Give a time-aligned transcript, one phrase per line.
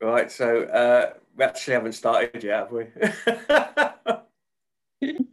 [0.00, 2.84] Right, so uh, we actually haven't started yet, have we?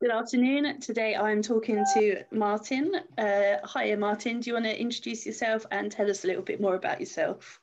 [0.00, 0.78] Good afternoon.
[0.80, 2.96] Today I'm talking to Martin.
[3.16, 4.40] Uh, hiya, Martin.
[4.40, 7.58] Do you want to introduce yourself and tell us a little bit more about yourself?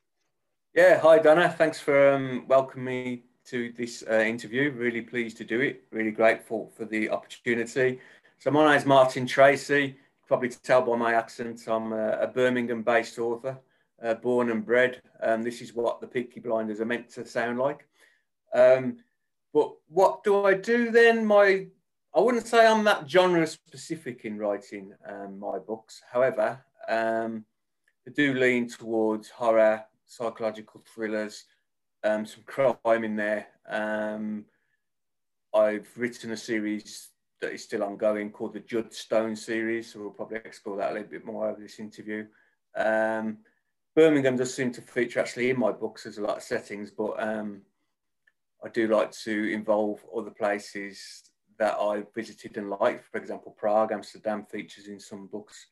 [0.73, 1.47] Yeah, hi, Donna.
[1.47, 4.71] Thanks for um, welcoming me to this uh, interview.
[4.71, 5.83] Really pleased to do it.
[5.91, 7.99] Really grateful for the opportunity.
[8.39, 9.83] So, my name is Martin Tracy.
[9.83, 9.93] You
[10.27, 13.59] probably tell by my accent, I'm a, a Birmingham based author
[14.03, 15.01] uh, born and bred.
[15.21, 17.87] Um, this is what the Peaky Blinders are meant to sound like.
[18.53, 18.97] Um,
[19.53, 21.25] but what do I do then?
[21.25, 21.67] My
[22.15, 26.03] I wouldn't say I'm that genre specific in writing um, my books.
[26.11, 27.43] However, um,
[28.07, 31.45] I do lean towards horror, psychological thrillers,
[32.03, 33.47] um, some crime in there.
[33.67, 34.45] Um,
[35.55, 37.09] I've written a series
[37.41, 40.93] that is still ongoing called the Judd Stone series, so we'll probably explore that a
[40.93, 42.27] little bit more over this interview.
[42.75, 43.39] Um,
[43.95, 46.03] Birmingham does seem to feature actually in my books.
[46.03, 47.61] There's a lot of settings, but um,
[48.63, 51.23] I do like to involve other places
[51.59, 53.05] that I visited and liked.
[53.05, 55.67] For example, Prague, Amsterdam features in some books.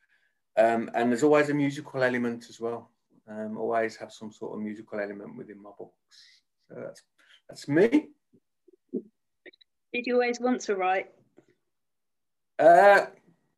[0.57, 2.91] Um, and there's always a musical element as well.
[3.27, 5.95] Um, always have some sort of musical element within my books.
[6.67, 7.01] So that's
[7.49, 8.09] that's me.
[9.93, 11.11] Did you always want to write?
[12.59, 13.07] Uh,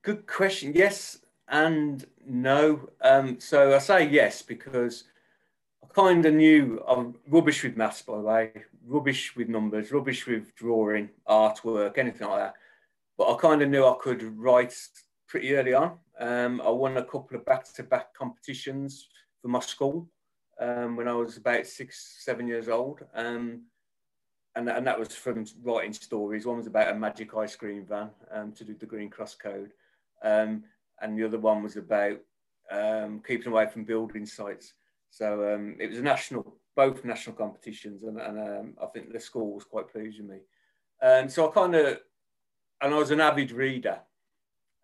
[0.03, 0.73] good question.
[0.75, 2.89] Yes, and no.
[3.02, 5.05] Um, so I say yes because
[5.83, 8.52] I kind of knew I'm rubbish with maths, by the way,
[8.85, 12.53] rubbish with numbers, rubbish with drawing, artwork, anything like that.
[13.17, 14.75] But I kind of knew I could write
[15.27, 15.97] pretty early on.
[16.19, 19.07] Um, I won a couple of back-to-back competitions
[19.41, 20.09] for my school
[20.59, 23.02] um, when I was about six, seven years old.
[23.13, 23.63] Um,
[24.55, 26.45] and, and that was from writing stories.
[26.45, 29.72] One was about a magic ice cream van um, to do the Green Cross Code.
[30.23, 30.63] Um,
[31.02, 32.17] and the other one was about
[32.72, 34.73] um, keeping away from building sites.
[35.09, 39.19] So um, it was a national, both national competitions, and, and um, I think the
[39.19, 40.38] school was quite pleased with me.
[41.02, 42.00] And so I kind of,
[42.81, 44.00] and I was an avid reader.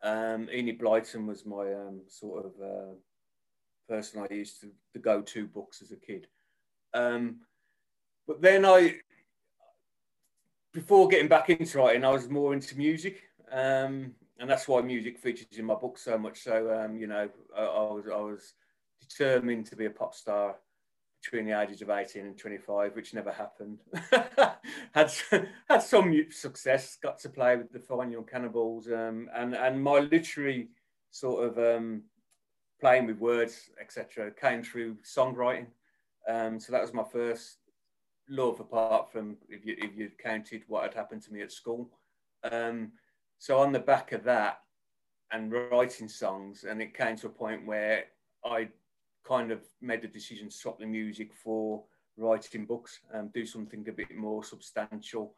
[0.03, 2.93] Um, Enid Blyton was my um, sort of uh,
[3.87, 6.27] person I used to, to go to books as a kid.
[6.93, 7.37] Um,
[8.27, 8.95] but then I,
[10.73, 13.23] before getting back into writing, I was more into music.
[13.51, 16.39] Um, and that's why music features in my book so much.
[16.41, 18.53] So um, you know, I, I, was I was
[19.01, 20.55] determined to be a pop star
[21.21, 23.79] between the ages of 18 and 25, which never happened.
[24.93, 25.11] had
[25.69, 29.99] had some success, got to play with the Fine Young Cannibals, um, and and my
[29.99, 30.69] literary
[31.11, 32.03] sort of um,
[32.79, 35.67] playing with words, etc., came through songwriting.
[36.27, 37.57] Um, so that was my first
[38.29, 41.89] love, apart from if you if you counted what had happened to me at school.
[42.49, 42.93] Um,
[43.39, 44.59] so on the back of that
[45.31, 48.05] and writing songs, and it came to a point where
[48.45, 48.67] I
[49.25, 51.83] kind of made the decision to stop the music for
[52.17, 55.33] writing books and do something a bit more substantial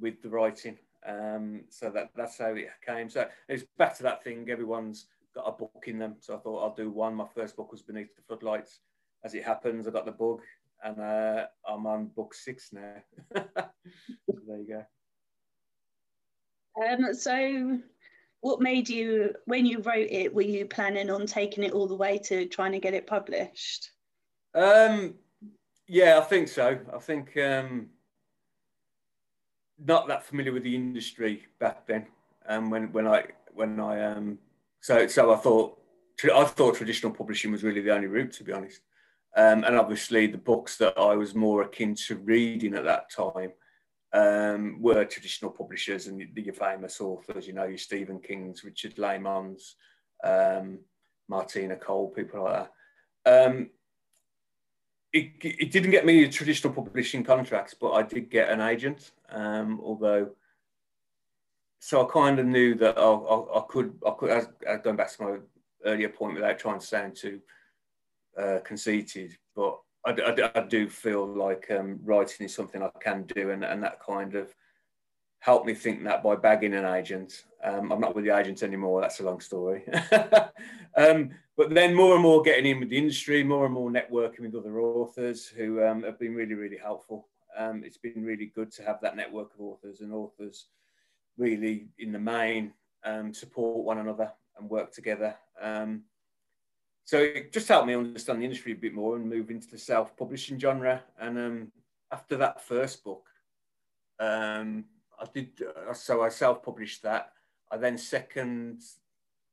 [0.00, 0.78] with the writing.
[1.06, 3.10] Um, so that that's how it came.
[3.10, 4.48] So it's back to that thing.
[4.48, 6.16] Everyone's got a book in them.
[6.20, 7.14] So I thought I'll do one.
[7.14, 8.80] My first book was Beneath the Floodlights.
[9.22, 10.40] As it happens, I got the bug,
[10.82, 12.96] and uh, I'm on book six now.
[13.34, 14.84] so there you go.
[16.82, 17.78] Um, so,
[18.40, 21.94] what made you, when you wrote it, were you planning on taking it all the
[21.94, 23.90] way to trying to get it published?
[24.54, 25.14] Um,
[25.86, 26.78] yeah, I think so.
[26.92, 27.88] I think um,
[29.78, 32.06] not that familiar with the industry back then.
[32.46, 34.38] Um, when when I when I um,
[34.80, 35.78] so so I thought
[36.22, 38.80] I thought traditional publishing was really the only route, to be honest.
[39.36, 43.52] Um, and obviously, the books that I was more akin to reading at that time
[44.14, 49.74] um, were traditional publishers and your famous authors, you know, your Stephen Kings, Richard Laymons,
[50.22, 50.78] um,
[51.28, 52.68] Martina Cole, people like
[53.24, 53.46] that.
[53.46, 53.70] Um,
[55.12, 59.80] it, it, didn't get me traditional publishing contracts, but I did get an agent, um,
[59.82, 60.30] although,
[61.80, 64.96] so I kind of knew that I, I, I could, I could, as, as going
[64.96, 65.36] back to my
[65.84, 67.40] earlier point without trying to sound too
[68.38, 73.24] uh, conceited, but I, I, I do feel like um, writing is something I can
[73.24, 74.54] do, and, and that kind of
[75.44, 77.44] helped me think that by bagging an agent.
[77.62, 79.02] Um, I'm not with the agent anymore.
[79.02, 79.84] That's a long story.
[80.96, 84.40] um, but then more and more getting in with the industry, more and more networking
[84.40, 87.28] with other authors who um, have been really, really helpful.
[87.58, 90.68] Um, it's been really good to have that network of authors and authors
[91.36, 92.72] really in the main
[93.04, 95.36] um, support one another and work together.
[95.60, 96.04] Um,
[97.04, 99.78] so it just helped me understand the industry a bit more and move into the
[99.78, 101.02] self-publishing genre.
[101.20, 101.72] And um,
[102.10, 103.26] after that first book,
[104.18, 104.84] um,
[105.20, 107.32] I did uh, so I self-published that.
[107.70, 108.82] I then second,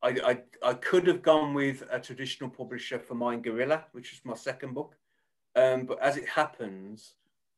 [0.01, 4.21] I, I, I could have gone with a traditional publisher for mine, Gorilla, which was
[4.23, 4.95] my second book.
[5.55, 7.15] Um, but as it happens,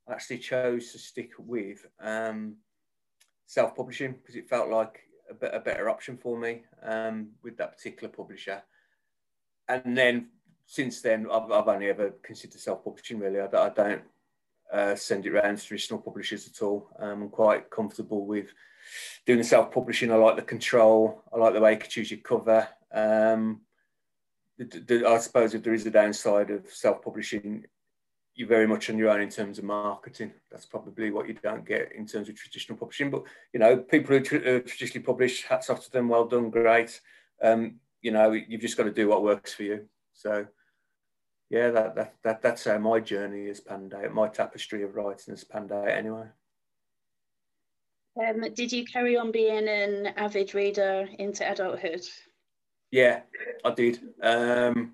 [0.07, 2.55] I actually chose to stick with um,
[3.45, 7.77] self-publishing because it felt like a, bit, a better option for me um, with that
[7.77, 8.63] particular publisher.
[9.67, 10.29] And then
[10.65, 13.19] since then, I've, I've only ever considered self-publishing.
[13.19, 14.01] Really, I, I don't
[14.71, 16.89] uh, send it around to traditional publishers at all.
[16.99, 18.47] Um, I'm quite comfortable with
[19.25, 20.11] doing the self-publishing.
[20.11, 21.23] I like the control.
[21.33, 22.67] I like the way you can choose your cover.
[22.91, 23.61] Um,
[24.57, 27.65] the, the, I suppose if there is a downside of self-publishing,
[28.35, 30.33] you're very much on your own in terms of marketing.
[30.51, 33.11] That's probably what you don't get in terms of traditional publishing.
[33.11, 33.23] But
[33.53, 36.09] you know, people who tra- traditionally publish, hats off to them.
[36.09, 36.99] Well done, great.
[37.41, 39.85] Um, you know, you've just got to do what works for you.
[40.13, 40.45] So,
[41.49, 44.13] yeah, that, that, that that's how my journey has panned out.
[44.13, 46.27] My tapestry of writing has panned out anyway.
[48.21, 52.05] Um, did you carry on being an avid reader into adulthood?
[52.91, 53.21] Yeah,
[53.65, 54.01] I did.
[54.21, 54.93] Um,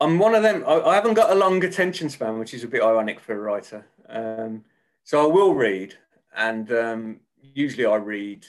[0.00, 0.62] I'm one of them.
[0.66, 3.38] I, I, haven't got a long attention span, which is a bit ironic for a
[3.38, 3.86] writer.
[4.08, 4.64] Um,
[5.04, 5.94] so I will read,
[6.36, 8.44] and um, usually I read.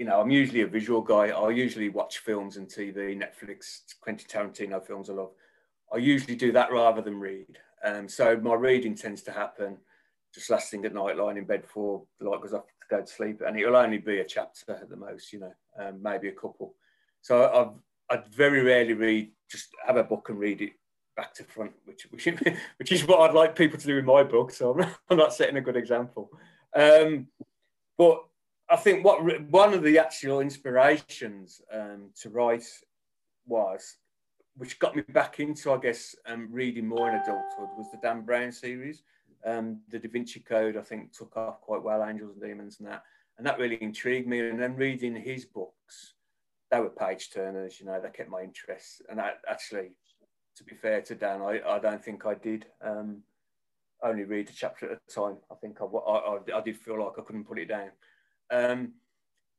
[0.00, 1.28] You know, I'm usually a visual guy.
[1.28, 5.10] I usually watch films and TV, Netflix, Quentin Tarantino films.
[5.10, 5.32] I love.
[5.92, 7.58] I usually do that rather than read.
[7.84, 9.76] Um, so my reading tends to happen
[10.34, 13.02] just last thing at night, lying in bed before the light goes off to go
[13.02, 15.34] to sleep, and it'll only be a chapter at the most.
[15.34, 16.76] You know, um, maybe a couple.
[17.20, 17.76] So
[18.08, 20.72] I've I very rarely read, just have a book and read it
[21.14, 22.26] back to front, which which,
[22.78, 24.50] which is what I'd like people to do in my book.
[24.50, 26.30] So I'm, I'm not setting a good example.
[26.74, 27.26] Um,
[27.98, 28.24] but
[28.70, 29.20] I think what
[29.50, 32.66] one of the actual inspirations um, to write
[33.46, 33.96] was,
[34.56, 38.22] which got me back into, I guess, um, reading more in adulthood, was the Dan
[38.22, 39.02] Brown series.
[39.44, 42.88] Um, the Da Vinci Code, I think, took off quite well, Angels and Demons, and
[42.88, 43.02] that,
[43.38, 44.40] and that really intrigued me.
[44.40, 46.14] And then reading his books
[46.70, 49.02] they were page turners, you know, they kept my interest.
[49.10, 49.90] And I, actually,
[50.56, 53.22] to be fair to Dan, I, I don't think I did um,
[54.02, 55.38] only read a chapter at a time.
[55.50, 57.90] I think I, I, I did feel like I couldn't put it down.
[58.50, 58.92] Um,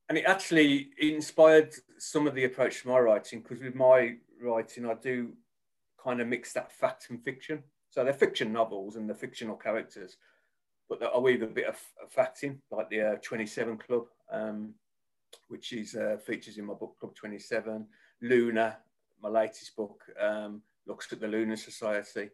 [0.10, 4.86] and it actually inspired some of the approach to my writing because with my writing,
[4.86, 5.34] I do
[6.04, 7.64] kind of mix that fact and fiction.
[7.90, 10.18] So they're fiction novels and the fictional characters,
[10.90, 11.78] but I weave a bit of
[12.10, 14.06] fact in, like the uh, 27 Club.
[14.32, 14.76] Um,
[15.48, 17.86] which is uh, features in my book Club 27.
[18.22, 18.78] Luna,
[19.22, 22.30] my latest book, um, looks at the Lunar Society.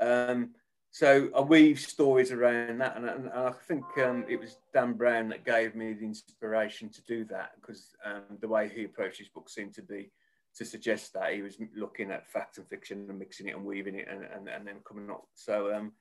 [0.00, 0.50] Um,
[0.90, 4.94] so I weave stories around that, and, and, and I think um, it was Dan
[4.94, 9.18] Brown that gave me the inspiration to do that because um, the way he approached
[9.18, 10.10] his book seemed to be
[10.56, 13.94] to suggest that he was looking at fact and fiction and mixing it and weaving
[13.94, 15.26] it and, and, and then coming up.
[15.34, 15.92] So um,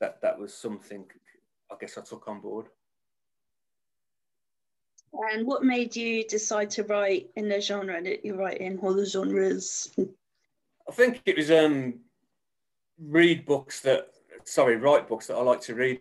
[0.00, 1.04] that that was something
[1.70, 2.66] I guess I took on board.
[5.12, 8.92] And what made you decide to write in the genre that you write in, or
[8.92, 9.90] the genres?
[9.98, 12.00] I think it was um,
[13.00, 14.08] read books that,
[14.48, 16.00] sorry, write books that I like to read.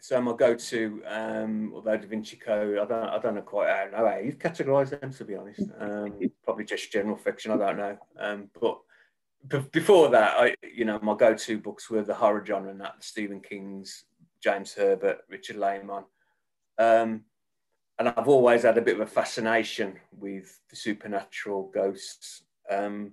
[0.00, 3.98] So my go-to, um, although Da Vinci Code, I don't, I don't know quite how,
[3.98, 5.62] know how you categorise them to be honest.
[5.78, 7.98] Um, probably just general fiction, I don't know.
[8.18, 8.80] Um, but
[9.48, 13.02] b- before that, I, you know, my go-to books were the horror genre and that
[13.02, 14.04] Stephen King's,
[14.42, 16.04] James Herbert, Richard Laymon.
[16.78, 17.22] Um,
[17.98, 22.42] and I've always had a bit of a fascination with the supernatural ghosts.
[22.70, 23.12] Um,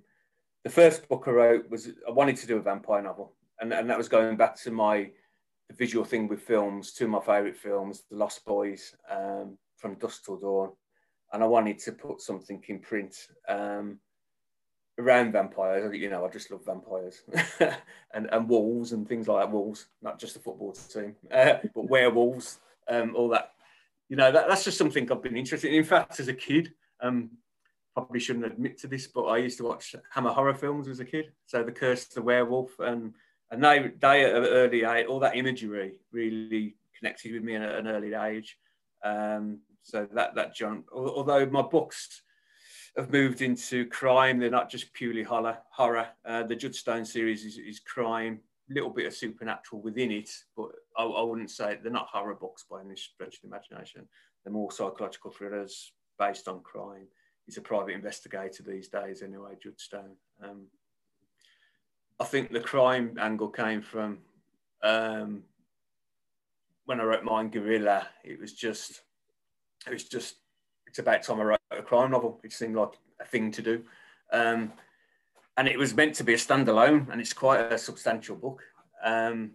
[0.64, 3.32] the first book I wrote was I wanted to do a vampire novel,
[3.62, 5.10] and, and that was going back to my
[5.70, 6.92] visual thing with films.
[6.92, 10.72] Two of my favourite films, The Lost Boys, um, From Dusk Till Dawn,
[11.32, 13.16] and I wanted to put something in print
[13.48, 14.00] um,
[14.98, 15.94] around vampires.
[15.94, 17.22] You know, I just love vampires
[18.12, 19.52] and and wolves and things like that.
[19.52, 22.58] Wolves, not just the football team, uh, but werewolves.
[22.88, 23.52] Um, all that
[24.08, 25.78] you know, that, that's just something I've been interested in.
[25.78, 27.30] In fact, as a kid, um,
[27.94, 31.04] probably shouldn't admit to this, but I used to watch Hammer horror films as a
[31.04, 31.32] kid.
[31.46, 33.14] So The Curse of the Werewolf and
[33.52, 37.62] and they, they at an early age, all that imagery really connected with me at
[37.62, 38.58] an early age.
[39.04, 42.22] Um, so that that John, although my books
[42.96, 45.58] have moved into crime, they're not just purely horror.
[45.70, 46.08] Horror.
[46.24, 48.40] Uh, the Judd Stone series is, is crime,
[48.70, 52.64] little bit of supernatural within it, but I, I, wouldn't say they're not horror books
[52.70, 54.08] by any stretch of the imagination.
[54.44, 57.06] They're more psychological thrillers based on crime.
[57.46, 60.16] He's a private investigator these days, anyway, Judd Stone.
[60.42, 60.66] Um,
[62.20, 64.18] I think the crime angle came from
[64.82, 65.42] um,
[66.84, 68.06] when I wrote Mind Guerrilla.
[68.24, 69.02] It was just,
[69.86, 70.36] it was just,
[70.86, 72.40] it's about time I wrote a crime novel.
[72.44, 73.82] It seemed like a thing to do.
[74.32, 74.72] Um,
[75.56, 78.62] and it was meant to be a standalone, and it's quite a substantial book.
[79.04, 79.52] Um,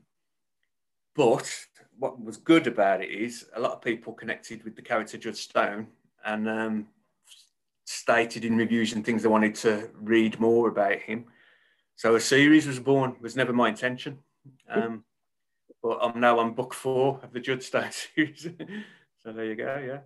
[1.15, 5.17] but what was good about it is a lot of people connected with the character
[5.17, 5.87] Judd Stone
[6.23, 6.87] and um,
[7.85, 11.25] stated in reviews and things they wanted to read more about him.
[11.97, 13.11] So a series was born.
[13.11, 14.19] It was never my intention.
[14.69, 15.03] Um,
[15.83, 18.47] but I'm now on book four of the Judd Stone series.
[19.23, 19.83] so there you go.
[19.85, 19.99] Yeah.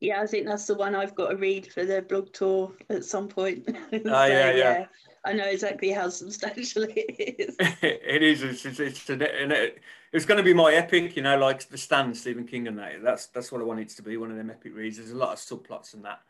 [0.00, 3.04] Yeah, I think that's the one I've got to read for the blog tour at
[3.04, 3.64] some point.
[3.90, 4.86] so, Oh, yeah, yeah.
[5.26, 7.56] I know exactly how substantial it is.
[7.82, 8.42] it is.
[8.42, 9.80] It's, it's, it's, an- and it,
[10.12, 13.02] it's going to be my epic, you know, like the Stand, Stephen King, and that.
[13.02, 14.16] That's that's what I want it to be.
[14.16, 14.96] One of them epic reads.
[14.98, 16.20] There's a lot of subplots in that,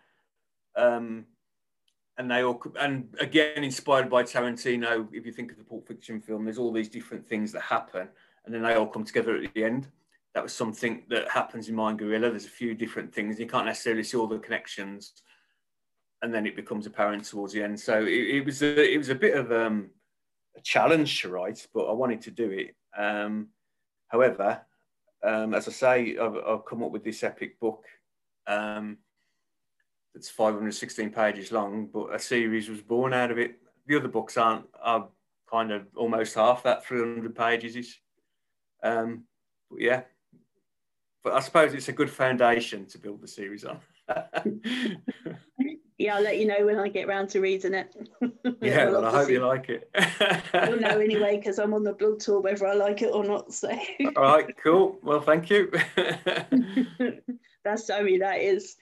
[0.75, 1.27] um,
[2.19, 5.09] and they all and again inspired by Tarantino.
[5.13, 8.09] If you think of the Pulp Fiction film, there's all these different things that happen,
[8.45, 9.87] and then they all come together at the end.
[10.35, 12.31] That was something that happens in Mind Guerrilla.
[12.31, 13.39] There's a few different things.
[13.39, 15.13] You can't necessarily see all the connections,
[16.23, 17.79] and then it becomes apparent towards the end.
[17.79, 19.91] So it, it was a, it was a bit of um,
[20.57, 22.75] a challenge to write, but I wanted to do it.
[22.97, 23.49] Um,
[24.09, 24.61] however,
[25.25, 27.85] um, as I say, I've, I've come up with this epic book
[28.49, 28.99] um,
[30.15, 33.57] that's 516 pages long, but a series was born out of it.
[33.87, 35.09] The other books aren't are
[35.51, 38.01] kind of almost half that 300 pages ish.
[38.83, 39.25] Um,
[39.71, 40.03] but yeah,
[41.25, 43.81] but I suppose it's a good foundation to build the series on.
[45.99, 47.93] Yeah, I'll let you know when I get round to reading it.
[48.63, 49.91] yeah, Well, well, I hope you like it.
[50.55, 53.53] You'll know anyway because I'm on the blog tour whether I like it or not.
[53.53, 53.69] So
[54.17, 54.97] All right, cool.
[55.03, 55.73] Well, thank you.
[57.65, 58.77] that's I mean that is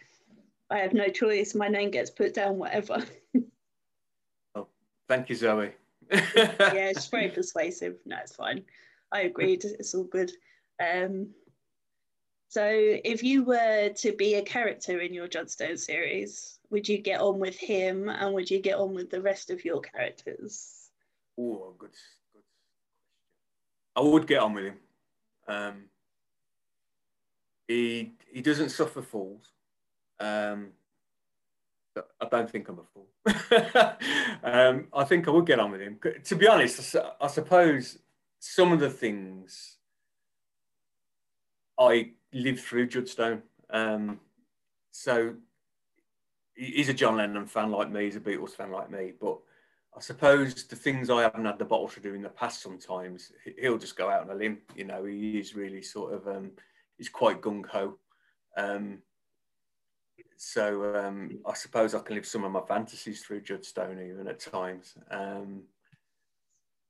[0.71, 1.55] I have no choice.
[1.55, 3.05] My name gets put down whatever.
[4.55, 4.69] Oh,
[5.09, 5.73] thank you, Zoe.
[6.11, 6.21] yeah,
[6.57, 7.97] it's very persuasive.
[8.05, 8.65] No, it's fine.
[9.13, 9.65] I agreed.
[9.65, 10.33] It's all good.
[10.83, 11.29] Um,
[12.49, 16.99] so, if you were to be a character in your Judd Stone series, would you
[16.99, 20.91] get on with him, and would you get on with the rest of your characters?
[21.39, 21.91] Oh, good,
[22.33, 22.43] good.
[23.95, 24.79] I would get on with him.
[25.49, 25.85] Um,
[27.69, 29.53] he he doesn't suffer fools.
[30.21, 30.73] Um,
[32.21, 33.09] I don't think I'm a fool.
[34.43, 35.99] um, I think I would get on with him.
[36.25, 37.99] To be honest, I suppose
[38.39, 39.77] some of the things
[41.79, 43.43] I lived through Judd Stone.
[43.71, 44.21] Um,
[44.91, 45.35] so
[46.55, 48.05] he's a John Lennon fan like me.
[48.05, 49.13] He's a Beatles fan like me.
[49.19, 49.39] But
[49.97, 53.33] I suppose the things I haven't had the bottle to do in the past sometimes,
[53.45, 54.59] he- he'll just go out on a limb.
[54.75, 56.53] You know, he is really sort of, um,
[56.99, 57.99] he's quite gung ho.
[58.57, 59.03] Um,
[60.37, 64.29] so um, I suppose I can live some of my fantasies through Judd Stone even
[64.29, 64.95] at times.
[65.11, 65.63] Um,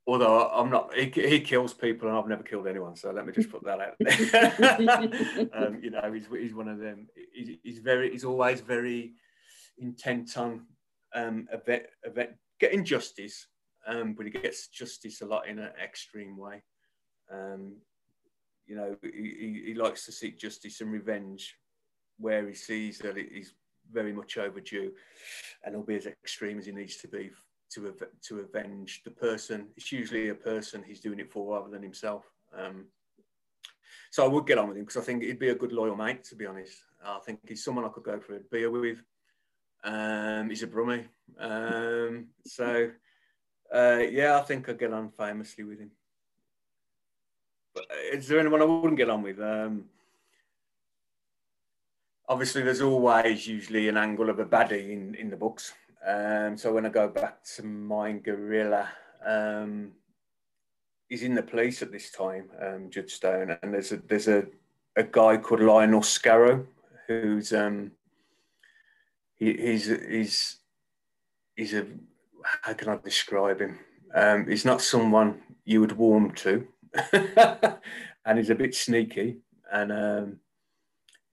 [0.06, 2.96] although I'm not, he, he kills people and I've never killed anyone.
[2.96, 5.48] So let me just put that out there.
[5.54, 7.08] um, you know, he's, he's one of them.
[7.32, 9.14] He's, he's very, he's always very
[9.78, 10.66] intent on
[11.14, 13.46] um, event, event, getting justice,
[13.86, 16.62] um, but he gets justice a lot in an extreme way.
[17.30, 17.76] Um,
[18.66, 21.54] you know, he, he, he likes to seek justice and revenge
[22.18, 23.52] where he sees that is
[23.92, 24.92] very much overdue,
[25.64, 27.30] and he'll be as extreme as he needs to be
[27.72, 27.94] to
[28.28, 29.68] to avenge the person.
[29.76, 32.24] It's usually a person he's doing it for rather than himself.
[32.56, 32.86] Um,
[34.10, 35.96] so I would get on with him because I think he'd be a good loyal
[35.96, 36.24] mate.
[36.24, 38.98] To be honest, I think he's someone I could go for a beer with.
[39.84, 41.06] Um, he's a brummie,
[41.38, 42.90] um, so
[43.72, 45.90] uh, yeah, I think I'd get on famously with him.
[47.74, 49.40] But uh, is there anyone I wouldn't get on with?
[49.40, 49.84] Um,
[52.28, 55.72] obviously, there's always usually an angle of a baddie in, in the books.
[56.06, 58.88] Um, so when I go back to Mind Guerrilla,
[59.24, 59.92] um,
[61.08, 64.46] he's in the police at this time, um, Judd Stone, and there's a there's a,
[64.96, 66.64] a guy called Lionel Scarrow
[67.06, 67.92] who's um,
[69.34, 70.56] he, he's he's
[71.56, 71.86] he's a
[72.62, 73.78] how can I describe him?
[74.14, 76.66] Um, he's not someone you would warm to,
[77.12, 79.38] and he's a bit sneaky,
[79.72, 80.40] and um,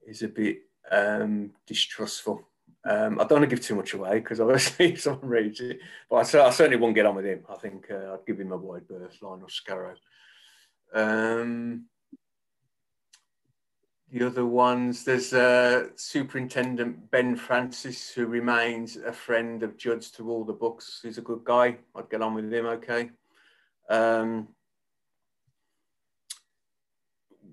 [0.06, 2.48] he's a bit um, distrustful.
[2.86, 6.18] Um, I don't want to give too much away because obviously someone reads it, but
[6.18, 7.44] I, I certainly won't get on with him.
[7.50, 9.96] I think uh, I'd give him a wide berth, Lionel Scarrow.
[10.94, 11.86] Um,
[14.12, 20.30] the other ones, there's uh, Superintendent Ben Francis, who remains a friend of Judd's to
[20.30, 21.00] all the books.
[21.02, 21.78] He's a good guy.
[21.96, 23.10] I'd get on with him okay.
[23.90, 24.50] Um,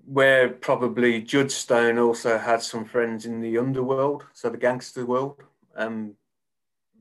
[0.05, 5.41] where probably Judd Stone also had some friends in the underworld, so the gangster world.
[5.75, 6.15] Um,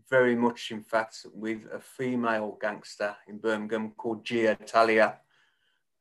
[0.08, 5.18] very much, in fact, with a female gangster in Birmingham called Gia Talia.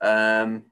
[0.02, 0.64] Um,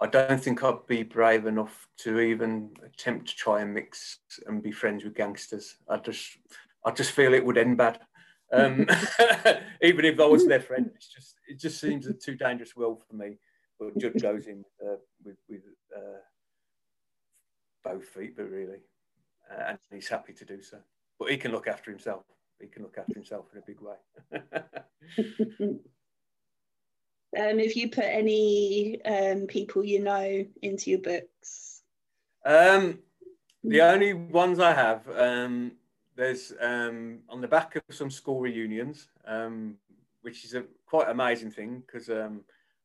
[0.00, 4.60] I don't think I'd be brave enough to even attempt to try and mix and
[4.60, 5.76] be friends with gangsters.
[5.88, 6.38] I just,
[6.84, 8.00] I just feel it would end bad.
[8.52, 8.88] Um,
[9.82, 13.02] even if I was their friend, it's just, it just seems a too dangerous world
[13.08, 13.38] for me.
[13.78, 15.62] But Judd goes in uh, with, with
[15.96, 16.20] uh,
[17.84, 18.78] both feet, but really,
[19.50, 20.78] uh, and he's happy to do so.
[21.18, 22.22] But he can look after himself.
[22.60, 23.96] he can look after himself in a big way.
[27.38, 31.82] um, if you put any um, people you know into your books?
[32.44, 32.98] Um,
[33.64, 35.72] the only ones I have, um,
[36.16, 39.76] there's um, on the back of some school reunions, um,
[40.22, 42.42] which is a quite amazing thing because um,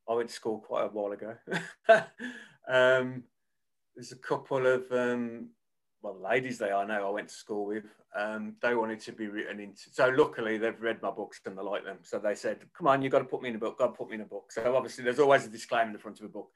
[0.10, 1.36] I went to school quite a while ago.
[2.68, 3.24] um,
[3.96, 5.50] there's a couple of um,
[6.02, 7.86] well, ladies they are now I went to school with.
[8.16, 9.90] Um, they wanted to be written into.
[9.92, 11.98] So luckily they've read my books and they like them.
[12.04, 13.78] So they said, "Come on, you've got to put me in a book.
[13.80, 16.20] To put me in a book." So obviously there's always a disclaimer in the front
[16.20, 16.50] of a book.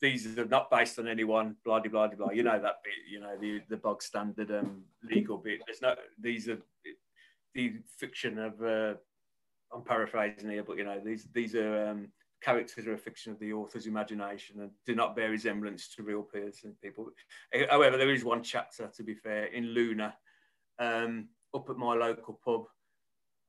[0.00, 1.56] These are not based on anyone.
[1.64, 2.30] Blah blah blah blah.
[2.30, 2.94] You know that bit.
[3.10, 5.60] You know the the bog standard um, legal bit.
[5.66, 5.94] There's no.
[6.20, 6.58] These are
[7.54, 8.60] the fiction of.
[8.62, 8.94] Uh,
[9.72, 12.08] I'm paraphrasing here, but you know these these are um,
[12.42, 16.22] characters are a fiction of the author's imagination and do not bear resemblance to real
[16.22, 17.10] person people.
[17.70, 20.14] However, there is one chapter, to be fair, in Luna,
[20.78, 22.64] um, up at my local pub.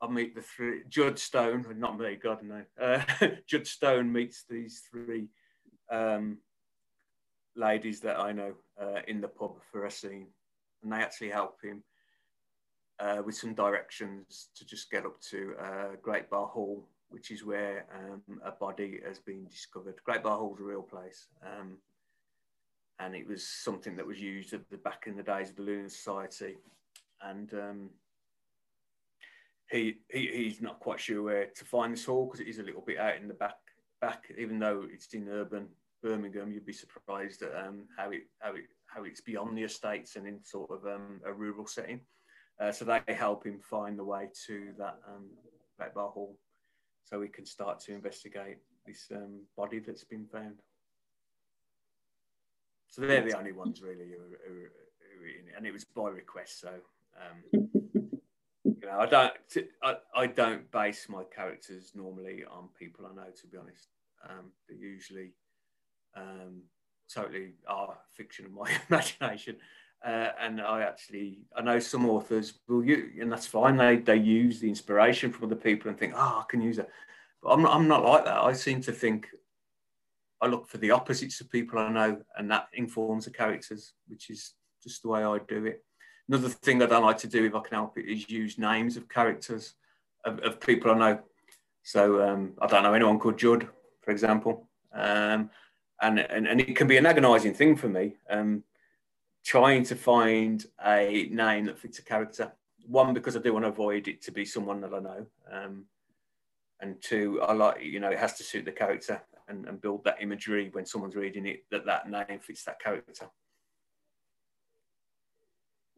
[0.01, 2.63] I meet the three, Judd Stone, not me, God no.
[2.79, 3.03] Uh,
[3.48, 5.27] Judd Stone meets these three
[5.91, 6.39] um,
[7.55, 10.27] ladies that I know uh, in the pub for a scene,
[10.81, 11.83] and they actually help him
[13.00, 17.45] uh, with some directions to just get up to uh, Great Barr Hall which is
[17.45, 19.95] where um, a body has been discovered.
[20.03, 21.27] Great Barr Hall's a real place.
[21.45, 21.77] Um,
[22.99, 25.63] and it was something that was used at the back in the days of the
[25.63, 26.57] Lunar Society.
[27.21, 27.89] And um,
[29.69, 32.63] he, he he's not quite sure where to find this hall because it is a
[32.63, 33.55] little bit out in the back.
[33.99, 35.67] Back, even though it's in urban
[36.01, 40.15] Birmingham, you'd be surprised at um, how it how it how it's beyond the estates
[40.15, 42.01] and in sort of um, a rural setting.
[42.59, 45.25] Uh, so they help him find the way to that um,
[45.77, 46.35] Great Barr Hall
[47.03, 50.62] so we can start to investigate this um, body that's been found.
[52.88, 56.10] So they're the only ones really who, who, who in it, and it was by
[56.10, 56.60] request.
[56.60, 56.72] So
[57.15, 57.70] um,
[58.63, 59.34] you know, I don't,
[59.84, 63.29] I, I don't base my characters normally on people I know.
[63.29, 63.88] To be honest,
[64.27, 65.31] um, they're usually
[66.15, 66.63] um,
[67.13, 69.57] totally are fiction of my imagination.
[70.03, 73.77] Uh, and I actually, I know some authors will use, and that's fine.
[73.77, 76.90] They they use the inspiration from other people and think, oh, I can use it.
[77.44, 78.44] But I'm not, I'm not like that.
[78.44, 79.27] I seem to think
[80.42, 84.31] I look for the opposites of people I know, and that informs the characters, which
[84.31, 85.83] is just the way I do it.
[86.27, 88.98] Another thing I don't like to do, if I can help it, is use names
[88.98, 89.75] of characters
[90.25, 91.20] of, of people I know.
[91.83, 93.68] So um, I don't know anyone called Judd,
[94.01, 95.51] for example, um,
[96.01, 98.16] and, and and it can be an agonising thing for me.
[98.29, 98.64] Um,
[99.43, 102.51] trying to find a name that fits a character.
[102.85, 105.25] One, because I do want to avoid it to be someone that I know.
[105.51, 105.85] Um,
[106.79, 110.03] and two, I like, you know, it has to suit the character and, and build
[110.03, 113.29] that imagery when someone's reading it that that name fits that character.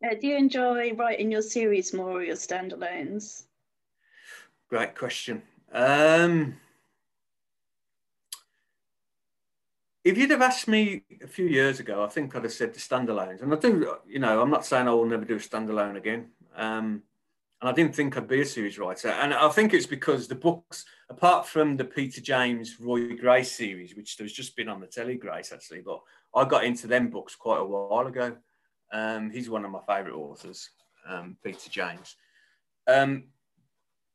[0.03, 3.43] Uh, do you enjoy writing your series more or your standalones?
[4.69, 5.41] Great question.
[5.71, 6.57] Um,
[10.03, 12.79] if you'd have asked me a few years ago, I think I'd have said the
[12.79, 13.41] standalones.
[13.41, 16.29] And I do, you know, I'm not saying I will never do a standalone again.
[16.55, 17.03] Um,
[17.61, 19.07] and I didn't think I'd be a series writer.
[19.07, 23.95] And I think it's because the books, apart from the Peter James, Roy Grace series,
[23.95, 26.01] which there's just been on the telly, Grace actually, but
[26.35, 28.35] I got into them books quite a while ago.
[28.91, 30.69] Um, he's one of my favourite authors,
[31.07, 32.17] um, Peter James.
[32.85, 33.29] Um,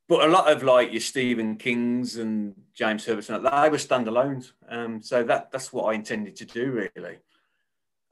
[0.09, 4.53] but a lot of like your Stephen Kings and James Herbertson, they were standalones.
[4.69, 7.19] Um, so that that's what I intended to do really.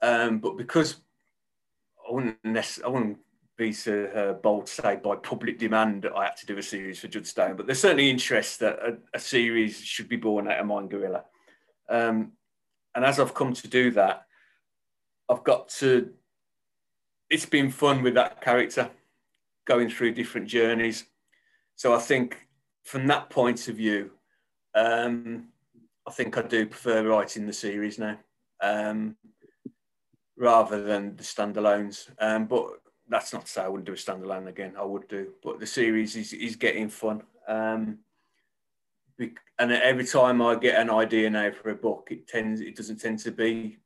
[0.01, 0.97] Um, but because
[2.07, 3.17] I wouldn't I wouldn't
[3.57, 6.99] be so uh, bold to say by public demand I had to do a series
[6.99, 10.59] for Judd Stone, but there's certainly interest that a, a series should be born out
[10.59, 11.23] of Mind Guerrilla.
[11.89, 12.33] Um,
[12.93, 14.27] and as I've come to do that,
[15.27, 16.11] I've got to.
[17.29, 18.91] It's been fun with that character,
[19.65, 21.05] going through different journeys
[21.77, 22.47] so I think
[22.83, 24.11] from that point of view,
[24.73, 25.49] um,
[26.07, 28.17] I think I do prefer writing the series now
[28.61, 29.15] um,
[30.35, 32.09] rather than the standalones.
[32.19, 32.65] Um, but
[33.07, 34.73] that's not to say I wouldn't do a standalone again.
[34.77, 37.21] I would do, but the series is, is getting fun.
[37.47, 37.99] Um,
[39.59, 42.99] and every time I get an idea now for a book, it tends it doesn't
[43.01, 43.77] tend to be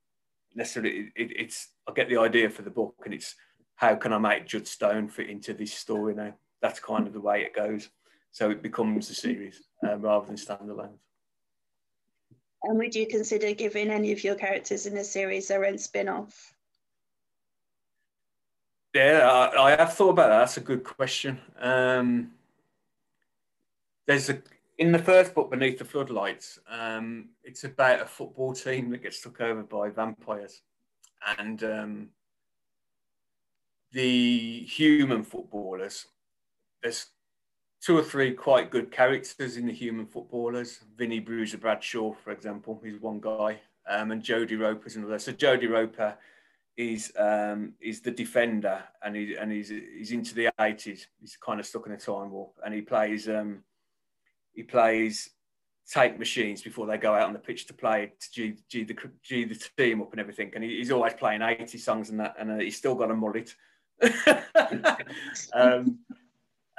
[0.55, 1.11] necessarily.
[1.15, 3.35] It, it's I get the idea for the book, and it's
[3.75, 7.21] how can I make Judd Stone fit into this story now that's kind of the
[7.21, 7.89] way it goes.
[8.31, 10.97] So it becomes a series uh, rather than standalone.
[12.63, 16.07] And would you consider giving any of your characters in the series their own spin
[16.07, 16.53] off?
[18.93, 20.39] Yeah, I, I, have thought about that.
[20.39, 21.39] That's a good question.
[21.59, 22.31] Um,
[24.05, 24.41] there's a
[24.77, 29.21] in the first book, Beneath the Floodlights, um, it's about a football team that gets
[29.21, 30.61] took over by vampires,
[31.37, 32.09] and um,
[33.91, 36.07] the human footballers
[36.81, 37.07] there's
[37.81, 40.79] two or three quite good characters in the human footballers.
[40.95, 45.19] Vinnie Bruiser Bradshaw, for example, he's one guy, um, and Jody Roper is another.
[45.19, 46.15] So Jody Roper
[46.77, 51.07] is um, is the defender, and he and he's he's into the eighties.
[51.19, 53.63] He's kind of stuck in a time warp, and he plays um,
[54.53, 55.29] he plays
[55.91, 58.95] take machines before they go out on the pitch to play to G, G the
[59.23, 60.51] G the team up and everything.
[60.55, 63.15] And he, he's always playing eighty songs and that, and uh, he's still got a
[63.15, 63.53] mullet.
[65.53, 65.99] um,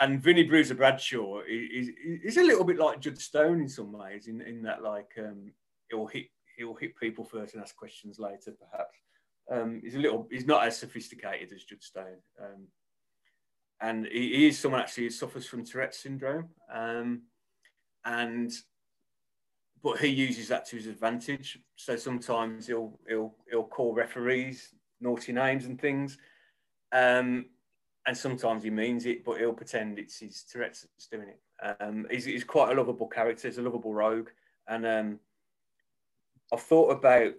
[0.01, 1.91] and Vinnie Bruiser Bradshaw is,
[2.25, 5.53] is a little bit like Judd Stone in some ways, in, in that like um,
[5.91, 6.27] he'll hit
[6.57, 8.99] he'll hit people first and ask questions later, perhaps.
[9.51, 12.69] Um, he's a little he's not as sophisticated as Judd Stone, um,
[13.81, 17.23] and he, he, is someone actually who suffers from Tourette's syndrome, um,
[18.05, 18.53] and
[19.83, 21.59] but he uses that to his advantage.
[21.77, 26.17] So sometimes he'll he'll he'll call referees naughty names and things.
[26.93, 27.47] Um,
[28.07, 31.77] and sometimes he means it, but he'll pretend it's his Tourette's that's doing it.
[31.81, 33.47] Um, he's, he's, quite a lovable character.
[33.47, 34.29] He's a lovable rogue,
[34.67, 35.21] and um,
[36.53, 37.35] I've thought about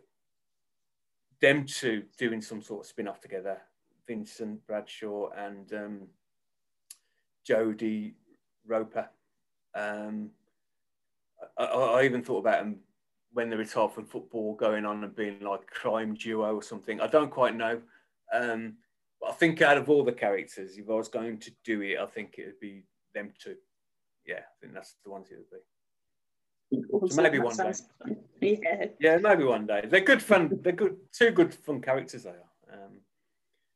[1.41, 3.57] them two doing some sort of spin-off together.
[4.07, 6.01] Vincent Bradshaw and um,
[7.45, 8.15] Jody
[8.65, 9.09] Roper.
[9.75, 10.29] Um,
[11.57, 12.77] I, I, even thought about them
[13.33, 17.01] when they retired from football, going on and being like crime duo or something.
[17.01, 17.81] I don't quite know.
[18.31, 18.75] Um,
[19.23, 21.97] but I think out of all the characters, if I was going to do it,
[21.97, 22.83] I think it would be
[23.15, 23.55] them two.
[24.25, 27.09] Yeah, I think that's the ones it would be.
[27.09, 27.71] So maybe one day.
[28.41, 28.85] Yeah.
[28.99, 29.85] yeah, maybe one day.
[29.87, 30.59] They're good fun.
[30.61, 30.97] They're good.
[31.13, 32.23] Two good fun characters.
[32.23, 32.73] They are.
[32.73, 32.99] Um,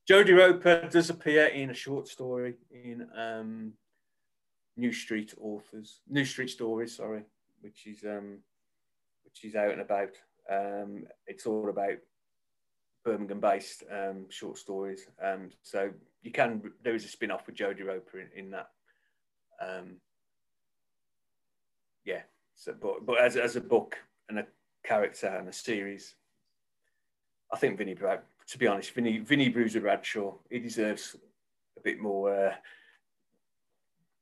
[0.08, 3.74] Jody Roper does appear in a short story in um,
[4.76, 6.98] New Street Authors, New Street Stories.
[6.98, 7.24] Sorry,
[7.62, 8.40] which is um,
[9.24, 10.10] which is out and about.
[10.52, 11.98] Um, it's all about
[13.08, 15.08] Birmingham-based um, short stories.
[15.24, 15.90] Um, so
[16.24, 18.68] you can there is a spin-off with Jody Roper in, in that.
[19.62, 19.96] Um,
[22.04, 22.24] yeah.
[22.56, 24.46] So, but but as as a book and a
[24.84, 26.16] character and a series,
[27.54, 28.20] I think Vinnie Brad.
[28.50, 31.16] To be honest, Vinnie Vinnie Bruiser Bradshaw he deserves
[31.78, 32.48] a bit more.
[32.48, 32.56] Uh,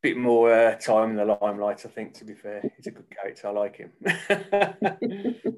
[0.03, 2.13] bit more uh, time in the limelight, I think.
[2.15, 3.47] To be fair, he's a good character.
[3.47, 3.91] I like him.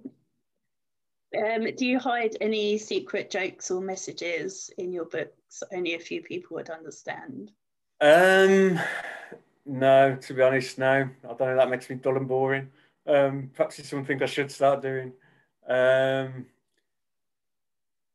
[1.35, 6.21] Um, do you hide any secret jokes or messages in your books only a few
[6.21, 7.51] people would understand?
[7.99, 8.79] Um,
[9.65, 11.09] no, to be honest, no.
[11.23, 11.55] I don't know.
[11.57, 12.69] That makes me dull and boring.
[13.05, 15.11] Um, perhaps it's something I should start doing.
[15.67, 16.45] Um,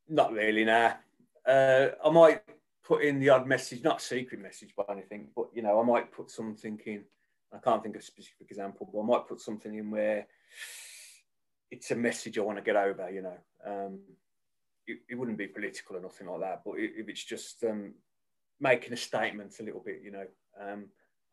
[0.08, 0.92] not really, nah.
[1.46, 2.42] Uh, I might
[2.84, 6.12] put in the odd message, not secret message by anything, but you know, I might
[6.12, 7.04] put something in.
[7.52, 10.26] I can't think of a specific example, but I might put something in where
[11.72, 13.10] it's a message I want to get over.
[13.10, 13.98] You know, um,
[14.86, 17.94] it, it, wouldn't be political or nothing like that, but if it's just um,
[18.60, 20.26] making a statement a little bit, you know,
[20.60, 20.84] um,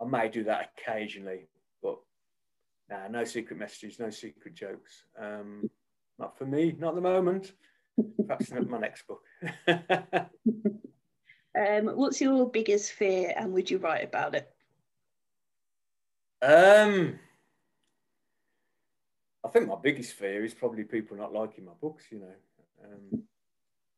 [0.01, 1.49] I may do that occasionally,
[1.83, 1.97] but
[2.89, 5.03] nah, no secret messages, no secret jokes.
[5.21, 5.69] Um,
[6.17, 7.51] not for me, not at the moment.
[8.25, 9.21] Perhaps in my next book.
[9.67, 10.29] um,
[11.97, 14.49] what's your biggest fear, and would you write about it?
[16.41, 17.19] Um,
[19.49, 22.35] I think my biggest fear is probably people not liking my books, you know,
[22.85, 23.23] um,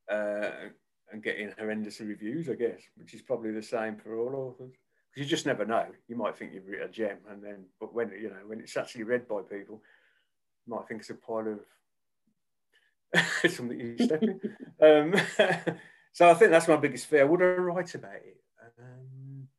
[0.10, 0.70] uh,
[1.12, 4.72] and getting horrendous reviews, I guess, which is probably the same for all authors.
[5.10, 5.88] Because you just never know.
[6.08, 8.78] You might think you've written a gem, and then, but when you know when it's
[8.78, 9.84] actually read by people,
[10.66, 11.60] you might think it's a pile
[13.14, 14.40] of something you step in.
[14.82, 15.14] um,
[16.14, 17.28] so I think that's my biggest fear.
[17.28, 18.38] Would I write about it?
[18.80, 19.50] Um,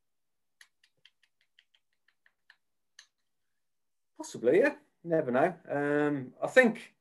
[4.17, 5.53] possibly, yeah never know.
[5.69, 6.93] Um, I think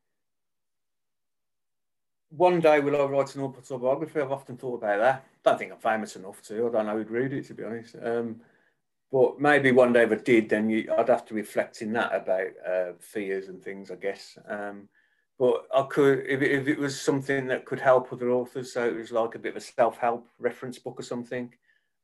[2.30, 4.20] one day will I write an autobiography?
[4.20, 5.26] I've often thought about that.
[5.44, 6.66] Don't think I'm famous enough to.
[6.66, 7.96] I don't know who'd read it, to be honest.
[8.02, 8.40] Um,
[9.10, 12.14] but maybe one day if I did, then you, I'd have to reflect in that
[12.14, 14.38] about uh, fears and things, I guess.
[14.48, 14.88] Um,
[15.38, 18.86] but I could, if it, if it was something that could help other authors, so
[18.86, 21.52] it was like a bit of a self-help reference book or something,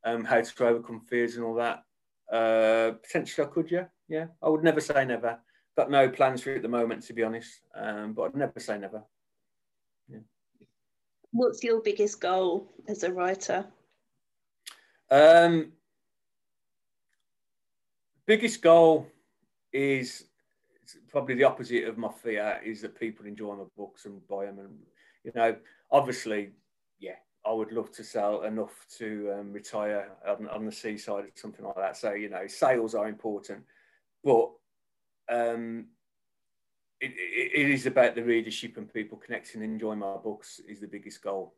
[0.03, 1.83] um, how to overcome fears and all that.
[2.31, 4.25] Uh, potentially, I could, yeah, yeah.
[4.43, 5.39] I would never say never
[5.79, 7.61] got no plans for it at the moment, to be honest.
[7.73, 9.01] Um, but I'd never say never.
[10.09, 10.19] Yeah.
[11.31, 13.65] What's your biggest goal as a writer?
[15.09, 15.71] Um,
[18.25, 19.07] biggest goal
[19.71, 20.25] is
[21.07, 24.59] probably the opposite of my fear is that people enjoy my books and buy them
[24.59, 24.77] and
[25.23, 25.55] you know
[25.91, 26.49] obviously
[26.99, 27.13] yeah
[27.45, 31.63] i would love to sell enough to um, retire on, on, the seaside or something
[31.63, 33.63] like that so you know sales are important
[34.23, 34.49] but
[35.29, 35.85] um,
[37.01, 40.87] it, it is about the readership and people connecting and enjoying my books is the
[40.87, 41.55] biggest goal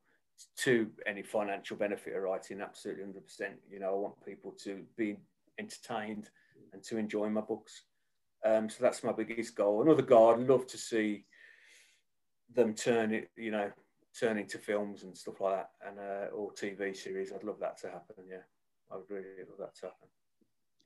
[0.57, 5.17] to any financial benefit of writing absolutely 100% you know i want people to be
[5.59, 6.29] entertained
[6.73, 7.83] and to enjoy my books.
[8.45, 9.81] Um, so that's my biggest goal.
[9.81, 11.25] Another goal, I'd love to see
[12.53, 13.71] them turn it, you know,
[14.19, 17.31] turn into films and stuff like that, and uh, or TV series.
[17.31, 18.15] I'd love that to happen.
[18.29, 18.43] Yeah,
[18.91, 20.09] I would really love that to happen.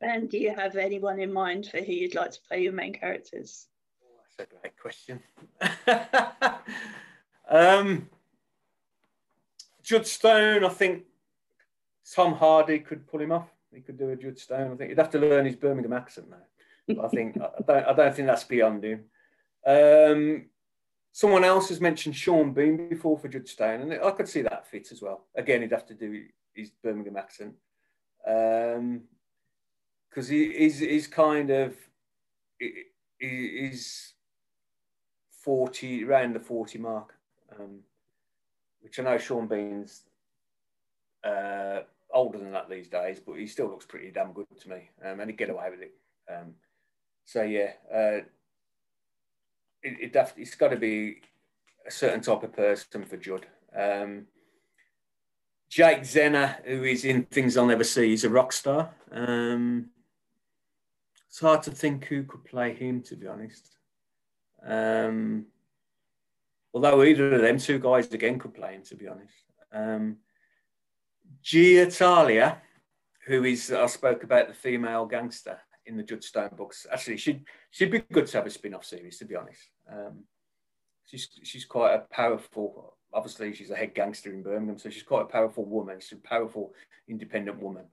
[0.01, 2.93] And do you have anyone in mind for who you'd like to play your main
[2.93, 3.67] characters?
[4.03, 5.19] Oh, that's a great question.
[7.49, 8.09] um,
[9.83, 11.03] Judd Stone, I think
[12.13, 13.47] Tom Hardy could pull him off.
[13.73, 14.71] He could do a Judd Stone.
[14.71, 17.03] I think he'd have to learn his Birmingham accent now.
[17.03, 19.05] I think I don't, I don't think that's beyond him.
[19.65, 20.45] Um,
[21.11, 24.67] someone else has mentioned Sean Bean before for Judd Stone, and I could see that
[24.67, 25.25] fit as well.
[25.35, 27.55] Again, he'd have to do his Birmingham accent
[30.15, 31.75] because he, he's, he's kind of
[32.57, 32.85] he,
[33.19, 34.13] he's
[35.29, 37.13] forty around the forty mark.
[37.59, 37.79] Um,
[38.81, 40.03] which I know Sean Bean's
[41.23, 41.81] uh,
[42.13, 45.19] older than that these days, but he still looks pretty damn good to me, um,
[45.19, 45.93] and he'd get away with it.
[46.31, 46.53] Um,
[47.25, 48.21] so yeah, uh,
[49.81, 51.21] it, it def- it's got to be
[51.85, 53.47] a certain type of person for Judd.
[53.75, 54.27] Um,
[55.67, 58.91] Jake Zenner, who is in Things I'll Never See, he's a rock star.
[59.11, 59.89] Um,
[61.35, 63.75] it's hard to think who could play him, to be honest.
[64.65, 65.47] Um,
[66.73, 69.33] although either of them two guys again could play him, to be honest.
[69.73, 70.15] Um,
[71.41, 72.61] Gia Talia,
[73.27, 76.87] who is I spoke about the female gangster in the Judd Stone books.
[76.89, 79.69] Actually, she'd she'd be good to have a spin-off series, to be honest.
[79.91, 80.23] Um,
[81.03, 82.95] she's she's quite a powerful.
[83.13, 85.99] Obviously, she's a head gangster in Birmingham, so she's quite a powerful woman.
[85.99, 86.73] She's a powerful,
[87.09, 87.87] independent woman.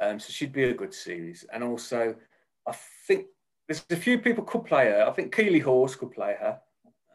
[0.00, 1.46] Um, so she'd be a good series.
[1.52, 2.16] And also,
[2.66, 2.74] I
[3.06, 3.26] think
[3.66, 5.06] there's a few people could play her.
[5.06, 6.60] I think Keeley Hawes could play her.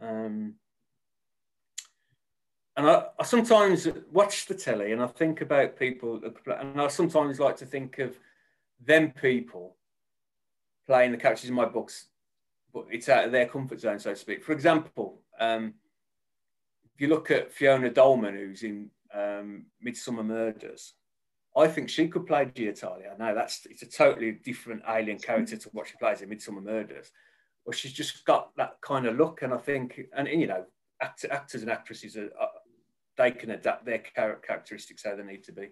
[0.01, 0.55] Um,
[2.75, 6.21] and I, I, sometimes watch the telly and I think about people,
[6.57, 8.17] and I sometimes like to think of
[8.79, 9.75] them people
[10.87, 12.07] playing the characters in my books,
[12.73, 14.43] but it's out of their comfort zone, so to speak.
[14.43, 15.73] For example, um,
[16.95, 20.93] if you look at Fiona Dolman, who's in um, Midsomer Murders,
[21.59, 23.15] I think she could play Giatalia.
[23.19, 27.11] Now that's it's a totally different alien character to what she plays in Midsomer Murders,
[27.65, 30.65] but she's just got that kind of look, and I think, and, and you know,
[31.01, 32.49] actors and actresses are, are
[33.17, 35.69] they can adapt their characteristics how they need to be.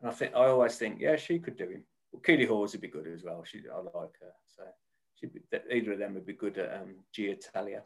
[0.00, 1.84] And I think I always think, yeah, she could do him.
[2.10, 3.44] Well, Keeley Hawes would be good as well.
[3.44, 4.64] She, I like her, so
[5.14, 7.82] she'd be, either of them would be good at um, Gia Talia.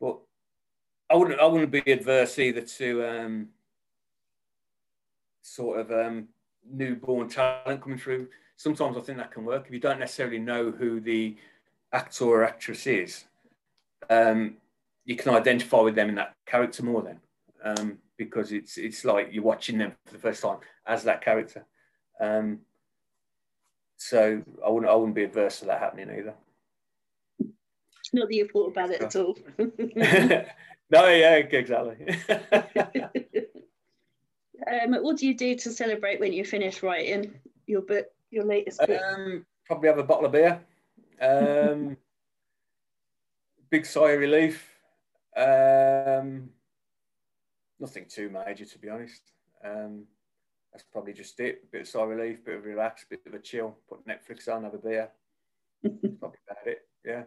[0.00, 0.18] But
[1.08, 3.48] I wouldn't, I wouldn't be adverse either to um,
[5.42, 6.28] sort of um,
[6.68, 8.28] newborn talent coming through.
[8.56, 11.36] Sometimes I think that can work if you don't necessarily know who the
[11.92, 13.24] actor or actress is.
[14.08, 14.56] Um,
[15.04, 17.20] you can identify with them in that character more then
[17.64, 21.64] um, because it's it's like you're watching them for the first time as that character.
[22.20, 22.60] Um,
[23.96, 26.34] so I wouldn't I wouldn't be adverse to that happening either.
[28.12, 29.38] Not that you thought about it at all.
[29.58, 32.18] no, yeah, exactly.
[34.70, 37.34] um, what do you do to celebrate when you finish writing
[37.66, 39.00] your book, your latest book?
[39.00, 40.60] Um, probably have a bottle of beer.
[41.20, 41.96] Um,
[43.70, 44.66] big sigh of relief.
[45.36, 46.50] Um,
[47.78, 49.22] nothing too major, to be honest.
[49.64, 50.04] Um,
[50.72, 51.62] that's probably just it.
[51.64, 53.76] A bit of sigh of relief, bit of relax, bit of a chill.
[53.88, 55.10] Put Netflix on, have a beer.
[55.82, 56.78] That's probably about it.
[57.04, 57.22] Yeah.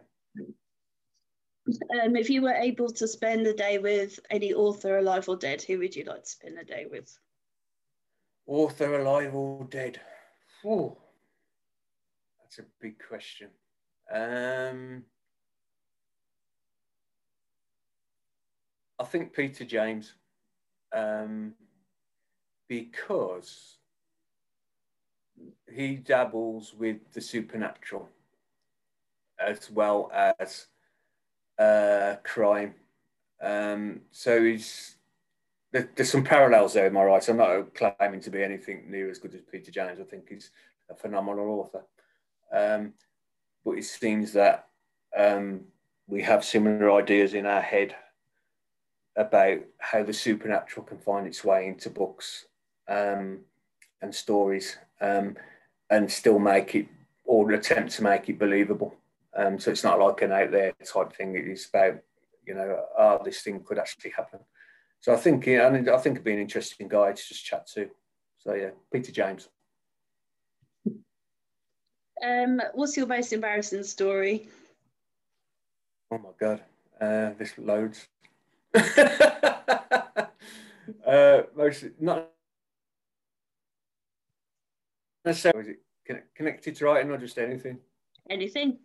[2.02, 5.62] Um, if you were able to spend the day with any author alive or dead,
[5.62, 7.16] who would you like to spend the day with?
[8.46, 10.00] Author alive or dead?
[10.64, 10.96] Oh,
[12.40, 13.48] that's a big question.
[14.12, 15.04] Um,
[18.98, 20.14] I think Peter James
[20.94, 21.54] um,
[22.68, 23.78] because
[25.72, 28.08] he dabbles with the supernatural
[29.38, 30.66] as well as
[31.58, 32.74] uh, crime.
[33.42, 34.93] Um, so he's
[35.74, 36.86] there, there's some parallels there.
[36.86, 37.28] Am I right?
[37.28, 39.98] I'm not claiming to be anything near as good as Peter James.
[40.00, 40.52] I think he's
[40.88, 41.82] a phenomenal author.
[42.52, 42.92] Um,
[43.64, 44.68] but it seems that
[45.16, 45.62] um,
[46.06, 47.96] we have similar ideas in our head
[49.16, 52.46] about how the supernatural can find its way into books
[52.88, 53.40] um,
[54.00, 55.36] and stories um,
[55.90, 56.86] and still make it
[57.24, 58.94] or attempt to make it believable.
[59.36, 61.34] Um, so it's not like an out there type thing.
[61.36, 61.96] It's about,
[62.46, 64.38] you know, oh, this thing could actually happen.
[65.04, 67.66] So I think, yeah, I, I think it'd be an interesting guy to just chat
[67.74, 67.90] to.
[68.38, 69.50] So yeah, Peter James.
[72.26, 74.48] Um, what's your most embarrassing story?
[76.10, 76.62] Oh my god,
[76.98, 78.08] uh, there's loads.
[81.06, 82.30] uh, mostly not
[85.22, 85.76] necessarily Is
[86.08, 87.78] it connected to writing or just anything?
[88.30, 88.78] Anything.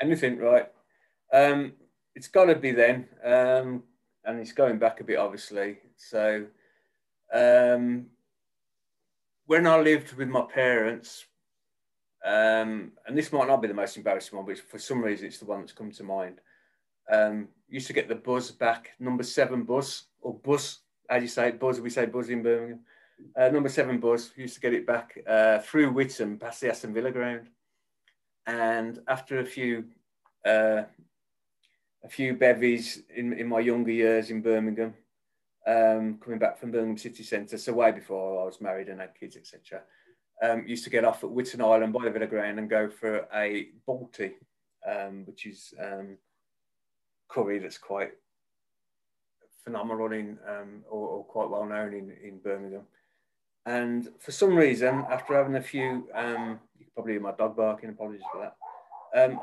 [0.00, 0.72] Anything, right?
[1.34, 1.74] Um,
[2.14, 3.82] it's got to be then, um,
[4.28, 5.78] and it's going back a bit, obviously.
[5.96, 6.44] So,
[7.32, 8.06] um,
[9.46, 11.24] when I lived with my parents,
[12.24, 15.38] um, and this might not be the most embarrassing one, but for some reason it's
[15.38, 16.40] the one that's come to mind.
[17.10, 21.52] Um, used to get the buzz back, number seven bus or bus, as you say,
[21.52, 21.80] buzz.
[21.80, 22.80] We say buzz in Birmingham.
[23.34, 26.92] Uh, number seven bus used to get it back uh, through Witton past the Aston
[26.92, 27.48] Villa ground,
[28.46, 29.84] and after a few
[30.44, 30.82] uh,
[32.04, 34.94] a few bevies in, in my younger years in Birmingham,
[35.66, 39.18] um, coming back from Birmingham city centre, so way before I was married and had
[39.18, 39.82] kids, etc.
[40.42, 43.26] Um, used to get off at Witton Island by the Villa Ground and go for
[43.34, 44.32] a balti,
[44.88, 46.16] um, which is um,
[47.28, 48.12] curry that's quite
[49.64, 52.82] phenomenal in um, or, or, quite well known in, in Birmingham.
[53.66, 57.90] And for some reason, after having a few, um, you probably hear my dog barking,
[57.90, 58.56] apologies for that.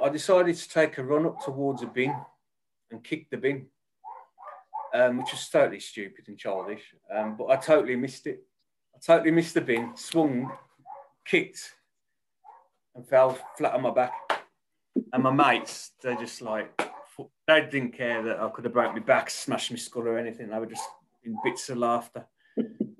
[0.01, 2.15] I decided to take a run up towards a bin
[2.91, 3.67] and kicked the bin,
[4.93, 6.82] um, which was totally stupid and childish.
[7.13, 8.43] Um, but I totally missed it.
[8.95, 10.52] I totally missed the bin, swung,
[11.26, 11.74] kicked,
[12.95, 14.13] and fell flat on my back.
[15.12, 16.82] And my mates, they're just like,
[17.48, 20.50] they didn't care that I could have broke my back, smashed my skull or anything.
[20.50, 20.88] They were just
[21.24, 22.26] in bits of laughter.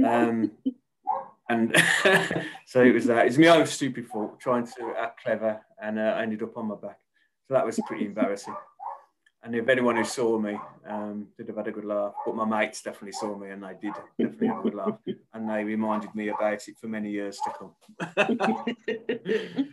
[0.06, 0.52] Um,
[1.50, 1.76] and
[2.66, 3.28] so it was that.
[3.28, 6.68] It's my own stupid fault, trying to act clever, and uh, I ended up on
[6.68, 7.00] my back.
[7.48, 8.56] So that was pretty embarrassing.
[9.46, 12.46] And if anyone who saw me um, did have had a good laugh, but my
[12.46, 14.98] mates definitely saw me and they did definitely have a good laugh.
[15.36, 17.76] And they reminded me about it for many years to come.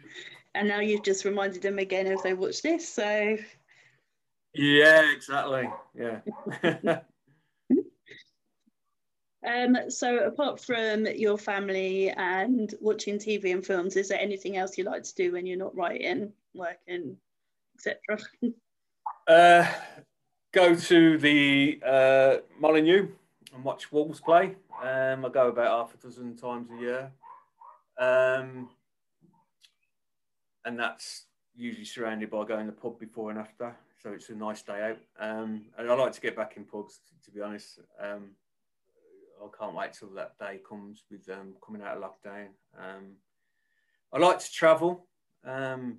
[0.55, 2.87] and now you've just reminded them again as they watch this.
[2.87, 3.39] So,
[4.55, 5.71] yeah, exactly.
[5.95, 7.01] Yeah.
[9.45, 14.79] Um, so apart from your family and watching TV and films, is there anything else
[14.79, 17.17] you like to do when you're not writing, working,
[17.75, 18.21] etc.?
[19.27, 19.67] Uh,
[20.53, 23.09] go to the uh, Molineux
[23.55, 24.57] and watch Wolves play.
[24.83, 27.13] Um, I go about half a dozen times a year.
[27.99, 28.69] Um,
[30.65, 33.77] and that's usually surrounded by going to the pub before and after.
[34.03, 34.99] So it's a nice day out.
[35.21, 37.79] Um, and I like to get back in pubs, to be honest.
[38.01, 38.31] Um,
[39.41, 42.49] I can't wait till that day comes with um, coming out of lockdown.
[42.77, 43.17] Um,
[44.13, 45.07] I like to travel.
[45.45, 45.99] Um,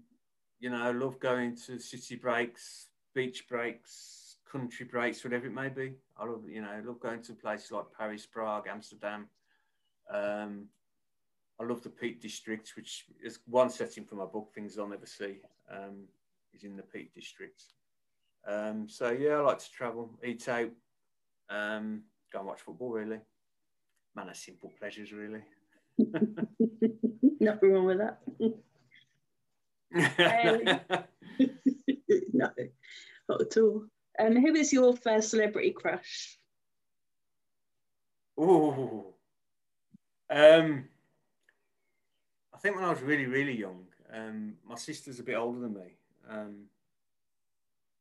[0.60, 5.70] you know, I love going to city breaks, beach breaks, country breaks, whatever it may
[5.70, 5.94] be.
[6.18, 9.28] I love, you know, I love going to places like Paris, Prague, Amsterdam.
[10.12, 10.66] Um,
[11.60, 15.06] I love the Peak District, which is one setting for my book, Things I'll Never
[15.06, 15.38] See,
[15.72, 16.06] um,
[16.54, 17.64] is in the Peak District.
[18.48, 20.72] Um, so, yeah, I like to travel, eat out,
[21.50, 23.20] um, go and watch football, really
[24.16, 25.42] man of simple pleasures, really.
[27.40, 28.20] Nothing wrong with that.
[31.40, 31.48] um,
[32.34, 32.50] no,
[33.30, 33.86] not at all.
[34.20, 36.38] Um, who is your first celebrity crush?
[38.38, 39.14] Oh,
[40.30, 40.86] um,
[42.54, 45.74] I think when I was really, really young, um, my sister's a bit older than
[45.74, 45.98] me.
[46.30, 46.64] Um,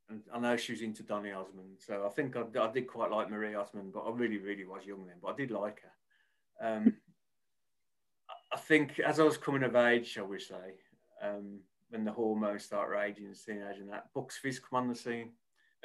[0.08, 3.10] and I know she was into Donny Osmond, so I think I, I, did quite
[3.10, 6.76] like Marie Osmond, but I really, really was young then, but I did like her.
[6.76, 6.94] Um,
[8.52, 10.74] I think as I was coming of age, shall we say,
[11.22, 11.60] um,
[11.92, 15.32] when the hormones start raging as teenage and that, Bucks Fizz come on the scene.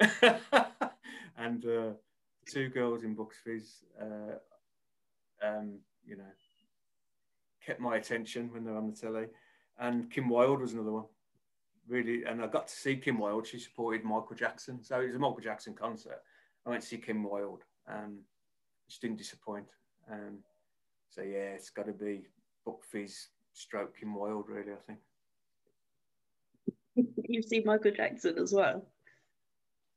[1.36, 1.90] and uh,
[2.46, 6.24] two girls in Bucks Fizz, uh, um, you know,
[7.64, 9.26] kept my attention when they're on the telly.
[9.78, 11.04] And Kim Wilde was another one.
[11.86, 13.46] Really, and I got to see Kim Wilde.
[13.46, 14.82] She supported Michael Jackson.
[14.82, 16.22] So it was a Michael Jackson concert.
[16.66, 17.64] I went to see Kim Wilde.
[17.86, 18.20] Um,
[18.88, 19.66] she didn't disappoint.
[20.10, 20.38] Um,
[21.10, 22.28] so yeah, it's got to be
[22.64, 24.72] Buck Fizz, stroke Kim Wilde, really.
[24.72, 25.00] I think.
[27.28, 28.84] You've seen Michael Jackson as well.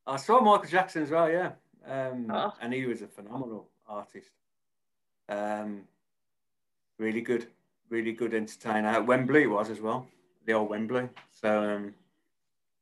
[0.07, 1.51] I saw Michael Jackson as well, yeah,
[1.85, 2.53] um, oh.
[2.61, 4.31] and he was a phenomenal artist.
[5.29, 5.83] Um,
[6.97, 7.47] really good,
[7.89, 9.01] really good entertainer.
[9.01, 10.07] Wembley was as well,
[10.45, 11.07] the old Wembley.
[11.31, 11.93] So um,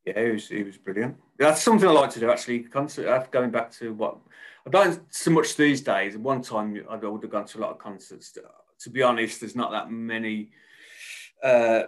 [0.05, 1.17] yeah, he was he was brilliant.
[1.38, 2.59] That's something I like to do actually.
[2.59, 4.17] Concert, uh, going back to what
[4.65, 6.17] I don't so much these days.
[6.17, 8.38] One time I would have gone to a lot of concerts.
[8.80, 10.51] To be honest, there's not that many
[11.43, 11.84] uh,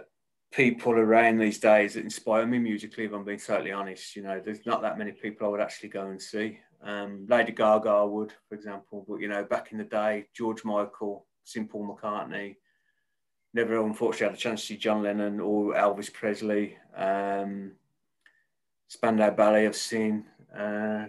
[0.52, 3.04] people around these days that inspire me musically.
[3.04, 5.88] If I'm being totally honest, you know, there's not that many people I would actually
[5.88, 6.60] go and see.
[6.82, 11.26] Um, Lady Gaga would, for example, but you know, back in the day, George Michael,
[11.42, 12.56] Simple McCartney.
[13.54, 16.76] Never, unfortunately, had a chance to see John Lennon or Elvis Presley.
[16.96, 17.72] Um,
[18.88, 20.26] Spandau Ballet I've seen.
[20.56, 21.06] Uh,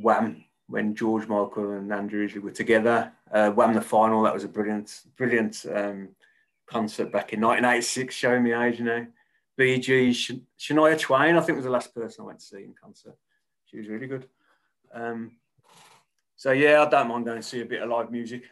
[0.00, 3.12] Wham when George Michael and Andrew Ridgeley were together.
[3.30, 6.08] Uh, Wham the final that was a brilliant, brilliant um,
[6.74, 9.06] concert back in 1986, showing me age, you know.
[9.56, 13.16] Gees, Shania Twain, I think was the last person I went to see in concert.
[13.66, 14.26] She was really good.
[14.92, 15.36] Um,
[16.34, 18.42] so yeah, I don't mind going to see a bit of live music.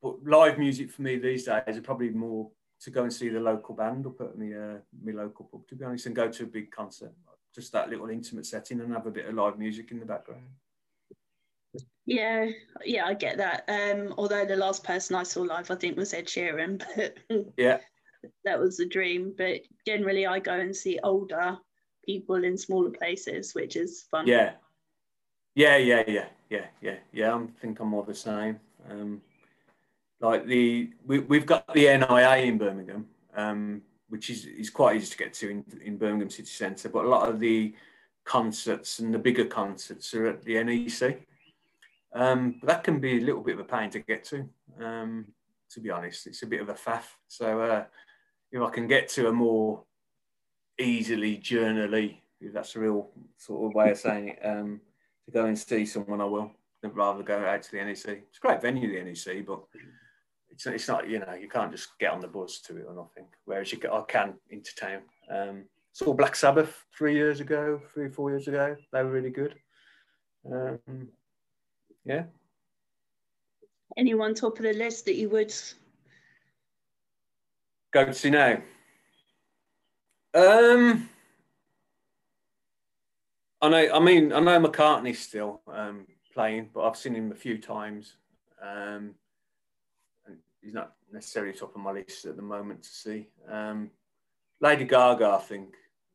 [0.00, 2.50] But live music for me these days is probably more
[2.82, 5.74] to go and see the local band up at my, uh, my local pub, to
[5.74, 7.12] be honest, and go to a big concert.
[7.52, 10.42] Just that little intimate setting and have a bit of live music in the background.
[12.06, 12.48] Yeah,
[12.84, 13.64] yeah, I get that.
[13.68, 17.16] Um, although the last person I saw live, I think, was Ed Sheeran, but
[17.56, 17.78] yeah,
[18.44, 19.34] that was a dream.
[19.36, 21.58] But generally, I go and see older
[22.04, 24.26] people in smaller places, which is fun.
[24.26, 24.52] Yeah,
[25.54, 27.34] yeah, yeah, yeah, yeah, yeah, yeah.
[27.34, 28.58] I think I'm more the same.
[28.90, 29.22] Um,
[30.20, 35.10] like the we, we've got the NIA in Birmingham, um, which is is quite easy
[35.10, 37.74] to get to in, in Birmingham city centre, but a lot of the
[38.24, 41.26] concerts and the bigger concerts are at the NEC.
[42.14, 44.48] Um, but that can be a little bit of a pain to get to.
[44.80, 45.26] Um,
[45.70, 47.04] to be honest, it's a bit of a faff.
[47.28, 47.84] So uh,
[48.50, 49.82] if I can get to a more
[50.78, 54.80] easily journally, if that's a real sort of way of saying it, um,
[55.24, 56.50] to go and see someone, I will.
[56.84, 57.94] I'd rather go out to the NEC.
[57.94, 59.60] It's a great venue, the NEC, but
[60.50, 62.94] it's, it's not, you know, you can't just get on the bus to it or
[62.94, 63.26] nothing.
[63.44, 65.02] Whereas you can, I can into town.
[65.30, 68.76] Um, saw Black Sabbath three years ago, three, four years ago.
[68.92, 69.54] They were really good.
[70.50, 71.08] Um,
[72.04, 72.24] yeah.
[73.96, 75.54] Anyone top of the list that you would
[77.92, 78.62] go to see now?
[80.34, 81.08] Um,
[83.60, 83.94] I know.
[83.94, 88.16] I mean, I know McCartney's still um, playing, but I've seen him a few times.
[88.62, 89.14] Um,
[90.62, 93.28] he's not necessarily top of my list at the moment to see.
[93.50, 93.90] Um,
[94.60, 95.74] Lady Gaga, I think,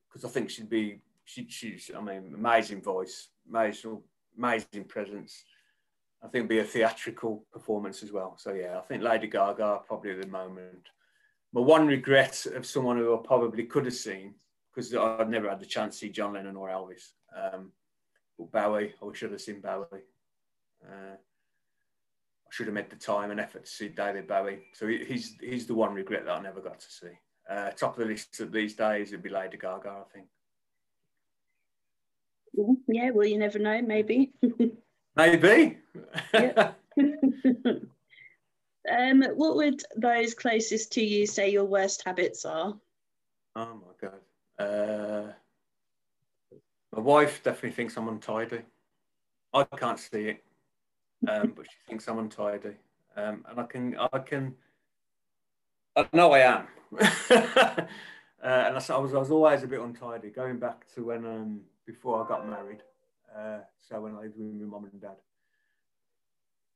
[0.10, 1.02] because I think she'd be.
[1.26, 1.92] She, she's.
[1.96, 4.02] I mean, amazing voice, amazing,
[4.38, 5.44] amazing presence.
[6.24, 8.36] I think it'd be a theatrical performance as well.
[8.38, 10.90] So yeah, I think Lady Gaga probably at the moment.
[11.54, 14.36] My one regret of someone who I probably could have seen
[14.74, 17.12] because I've never had the chance to see John Lennon or Elvis.
[17.36, 17.72] Um,
[18.38, 20.04] but Bowie, I should have seen Bowie.
[20.84, 24.64] Uh, I should have made the time and effort to see David Bowie.
[24.74, 27.12] So he's he's the one regret that I never got to see.
[27.50, 30.28] Uh, top of the list of these days would be Lady Gaga, I think.
[32.88, 34.34] Yeah, well, you never know, maybe.
[35.18, 35.78] maybe.
[38.90, 42.78] um, what would those closest to you say your worst habits are?
[43.56, 44.22] Oh my god.
[44.60, 45.32] Uh,
[46.96, 48.62] my wife definitely thinks I'm untidy.
[49.54, 50.44] I can't see it,
[51.28, 52.76] um, but she thinks I'm untidy,
[53.16, 54.56] um, and I can, I can,
[55.96, 56.68] I know I am.
[57.00, 57.88] uh,
[58.42, 62.24] and I, was, I was always a bit untidy, going back to when um, before
[62.24, 62.84] I got married.
[63.36, 65.18] Uh, so when I lived with my mum and dad,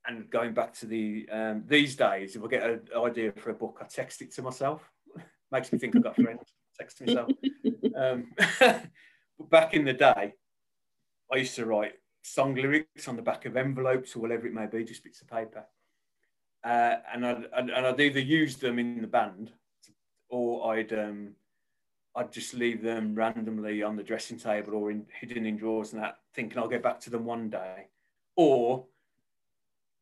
[0.07, 3.53] and going back to the um, these days, if I get an idea for a
[3.53, 4.89] book, I text it to myself.
[5.51, 6.41] Makes me think I've got friends.
[6.77, 7.31] Text to myself.
[7.95, 8.85] um, but
[9.49, 10.33] back in the day,
[11.31, 11.93] I used to write
[12.23, 15.27] song lyrics on the back of envelopes or whatever it may be, just bits of
[15.27, 15.65] paper.
[16.63, 19.51] Uh, and I'd, I'd, and I'd either use them in the band,
[20.29, 21.33] or I'd um,
[22.15, 26.01] I'd just leave them randomly on the dressing table or in, hidden in drawers and
[26.01, 27.87] that, thinking I'll get back to them one day.
[28.35, 28.85] Or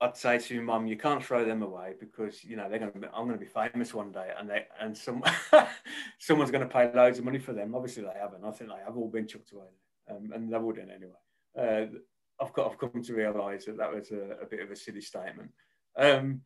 [0.01, 2.91] I'd say to my mum, you can't throw them away because you know they're going
[2.91, 2.99] to.
[2.99, 5.21] Be, I'm going to be famous one day, and they and some
[6.19, 7.75] someone's going to pay loads of money for them.
[7.75, 8.45] Obviously, they haven't.
[8.45, 9.67] I think they have all been chucked away,
[10.09, 11.11] um, and they wouldn't anyway.
[11.57, 11.97] Uh,
[12.41, 12.71] I've got.
[12.71, 15.51] I've come to realise that that was a, a, bit of a silly statement.
[15.97, 16.41] Um,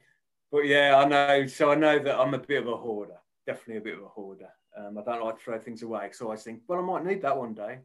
[0.52, 1.46] but yeah, I know.
[1.46, 3.18] So I know that I'm a bit of a hoarder.
[3.46, 4.50] Definitely a bit of a hoarder.
[4.78, 7.06] Um, I don't like to throw things away because I always think, well, I might
[7.06, 7.80] need that one day.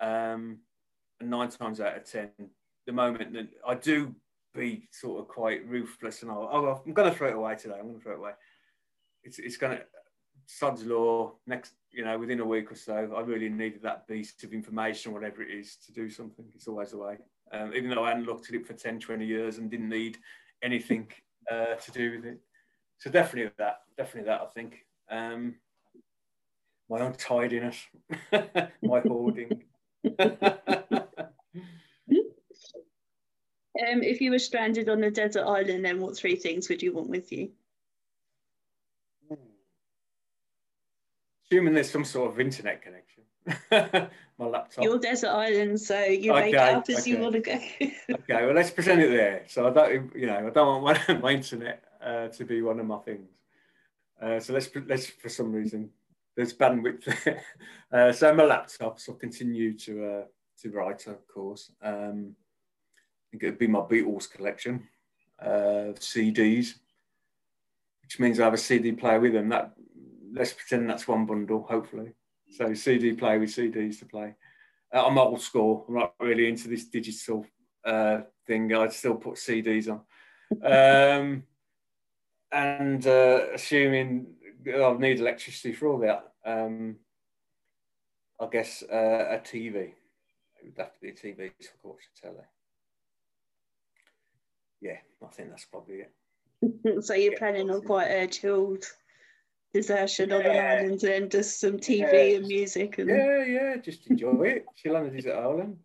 [0.00, 0.58] Um,
[1.20, 2.30] and nine times out of ten,
[2.86, 4.14] the moment that I do
[4.54, 7.74] be sort of quite ruthless and I'll, oh, I'm going to throw it away today.
[7.78, 8.32] I'm going to throw it away.
[9.24, 9.84] It's, it's going to,
[10.46, 14.44] Sod's Law, next, you know, within a week or so, I really needed that beast
[14.44, 16.44] of information, whatever it is, to do something.
[16.54, 17.16] It's always the way.
[17.52, 20.18] Um, even though I hadn't looked at it for 10, 20 years and didn't need
[20.62, 21.08] anything
[21.50, 22.40] uh, to do with it.
[22.98, 24.86] So definitely that, definitely that, I think.
[25.10, 25.56] Um,
[26.88, 27.86] my untidiness,
[28.82, 29.62] my hoarding.
[33.76, 36.92] Um, if you were stranded on a desert island, then what three things would you
[36.92, 37.50] want with you?
[41.44, 43.24] Assuming there's some sort of internet connection.
[44.38, 44.84] My laptop.
[44.84, 47.10] Your desert island, so you okay, make up as okay.
[47.10, 47.52] you want to go.
[47.52, 49.44] okay, well let's present it there.
[49.48, 52.80] So I don't, you know, I don't want my, my internet uh, to be one
[52.80, 53.28] of my things.
[54.20, 55.90] Uh, so let's let's for some reason
[56.36, 57.42] there's bandwidth there.
[57.92, 60.22] Uh, so my laptop, so I'll continue to uh,
[60.60, 61.70] to write, of course.
[61.80, 62.34] Um,
[63.34, 64.86] think it'd be my Beatles collection,
[65.40, 66.74] uh, CDs.
[68.02, 69.48] which means I have a CD player with them.
[69.48, 69.72] That
[70.32, 72.12] let's pretend that's one bundle, hopefully.
[72.50, 74.34] So CD player with CDs to play.
[74.94, 75.84] Uh, I'm old school.
[75.88, 77.44] I'm not really into this digital
[77.84, 78.72] uh, thing.
[78.72, 80.00] I'd still put CDs on.
[80.62, 81.42] Um,
[82.52, 84.33] and uh, assuming
[84.72, 86.96] I'll need electricity for all that, um,
[88.40, 89.76] I guess uh, a TV.
[89.76, 89.94] It
[90.64, 92.44] would have to be a TV to watch the telly.
[94.80, 96.12] Yeah, I think that's probably it.
[97.04, 98.84] so you're yeah, planning on quite a chilled
[99.72, 100.36] desertion yeah.
[100.36, 102.36] on an island and just some TV yeah.
[102.36, 104.64] and music and yeah, yeah, just enjoy it.
[104.76, 105.76] Chill on the desert island.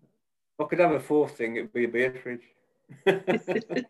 [0.57, 2.43] If I could have a fourth thing, it'd be a beer fridge.
[3.05, 3.85] but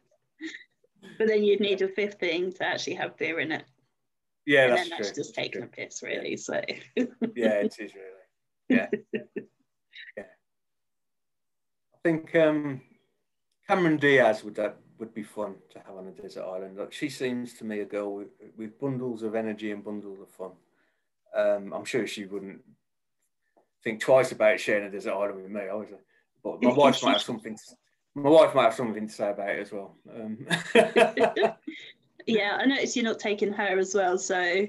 [1.19, 3.63] then you'd need a fifth thing to actually have beer in it.
[4.49, 6.35] Yeah, and that's then that's just taking a piss, really.
[6.35, 6.59] So
[6.95, 7.05] yeah,
[7.61, 8.25] it is really.
[8.67, 8.87] Yeah,
[10.17, 10.23] yeah.
[11.93, 12.81] I think um,
[13.67, 16.79] Cameron Diaz would that would be fun to have on a desert island.
[16.79, 20.29] Like she seems to me a girl with, with bundles of energy and bundles of
[20.29, 20.53] fun.
[21.35, 22.61] Um, I'm sure she wouldn't
[23.83, 25.69] think twice about sharing a desert island with me.
[25.71, 25.99] Obviously,
[26.43, 27.55] but my wife might have something.
[27.55, 27.75] To,
[28.15, 29.95] my wife might have something to say about it as well.
[30.11, 30.47] Um.
[32.25, 34.17] yeah, I noticed you're not taking her as well.
[34.17, 34.67] So yeah,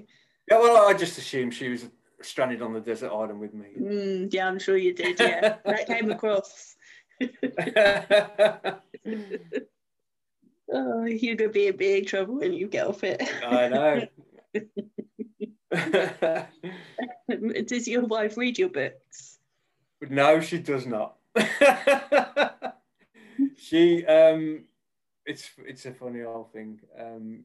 [0.50, 1.86] well, I just assumed she was
[2.22, 3.68] stranded on the desert island with me.
[3.78, 5.18] Mm, yeah, I'm sure you did.
[5.18, 6.76] Yeah, that came across.
[10.72, 13.22] oh, you're gonna be in big trouble when you get off it.
[13.46, 14.06] I know.
[17.66, 19.38] does your wife read your books?
[20.08, 21.16] No, she does not.
[23.56, 24.64] she um
[25.30, 26.80] it's it's a funny old thing.
[26.98, 27.44] Um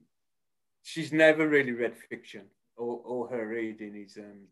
[0.83, 2.43] she's never really read fiction.
[2.77, 4.47] All, all her reading is um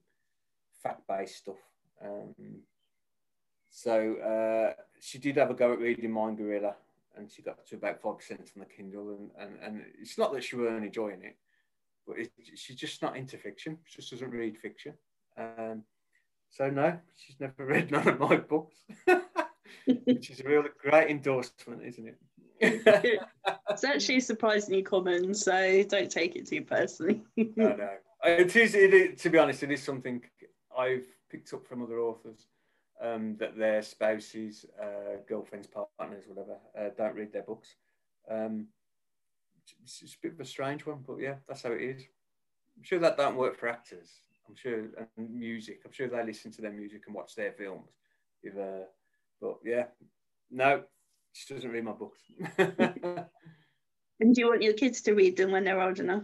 [0.81, 1.63] fact-based stuff.
[2.03, 2.63] Um
[3.75, 6.75] so uh, she did have a go at reading Mind Guerrilla,
[7.17, 10.31] and she got to about five percent on the Kindle, and, and and it's not
[10.34, 11.36] that she weren't enjoying it,
[12.07, 13.79] but it, she's just not into fiction.
[13.86, 14.93] She just doesn't read fiction.
[15.36, 15.84] Um,
[16.51, 18.75] so no, she's never read none of my books,
[20.05, 22.17] which is a real great endorsement, isn't it?
[22.64, 27.22] It's actually surprisingly common, so don't take it too personally.
[27.38, 27.89] no, no,
[28.24, 29.22] it is, it is.
[29.22, 30.22] To be honest, it is something
[30.78, 32.47] I've picked up from other authors
[33.01, 37.76] um, that their spouses, uh, girlfriends, partners, whatever, uh, don't read their books.
[38.30, 38.68] Um,
[39.84, 42.03] it's, it's, a bit of a strange one, but yeah, that's how it is.
[42.78, 44.22] I'm sure that don't work for actors.
[44.47, 44.80] I'm sure,
[45.18, 45.82] and music.
[45.86, 47.89] I'm sure they listen to their music and watch their films.
[48.41, 48.86] If, uh,
[49.39, 49.86] but yeah,
[50.51, 50.84] no,
[51.34, 52.19] she doesn't read my books.
[52.57, 53.25] and
[54.34, 56.23] do you want your kids to read them when they're old enough?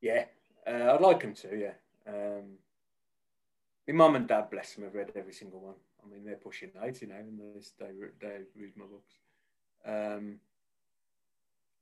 [0.00, 0.24] Yeah,
[0.66, 1.56] uh, I'd like them to.
[1.56, 1.72] Yeah.
[2.06, 2.58] Um,
[3.88, 5.74] my mum and dad, bless them, have read every single one.
[6.02, 9.14] I mean, they're pushing 80 now and they, they, they read my books.
[9.84, 10.36] Um,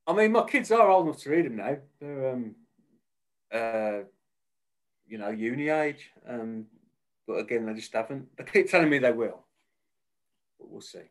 [0.07, 1.77] I mean, my kids are old enough to read them now.
[2.01, 2.55] They're, um,
[3.53, 4.05] uh,
[5.07, 6.11] you know, uni age.
[6.27, 6.67] Um,
[7.27, 8.29] but again, they just haven't.
[8.37, 9.45] They keep telling me they will.
[10.59, 11.11] But we'll see.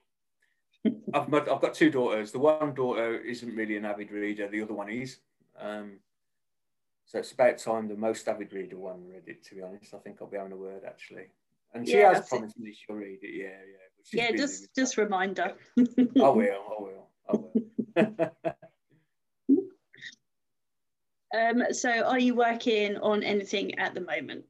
[1.14, 2.32] I've, I've got two daughters.
[2.32, 4.48] The one daughter isn't really an avid reader.
[4.48, 5.18] The other one is.
[5.60, 6.00] Um,
[7.06, 9.94] so it's about time the most avid reader one read it, to be honest.
[9.94, 11.28] I think I'll be having a word actually.
[11.74, 13.34] And she yeah, has promised me she'll read it.
[13.34, 14.32] Yeah, yeah.
[14.32, 15.54] Yeah, just just reminder.
[15.78, 16.30] I will, I
[16.80, 17.52] will, I will.
[21.38, 24.46] um, so are you working on anything at the moment?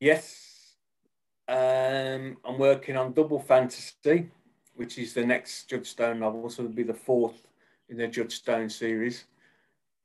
[0.00, 0.74] Yes.
[1.48, 4.30] Um, I'm working on Double Fantasy,
[4.78, 7.42] which is the next Judd Stone novel, so it'll be the fourth
[7.88, 9.24] in the Judd Stone series.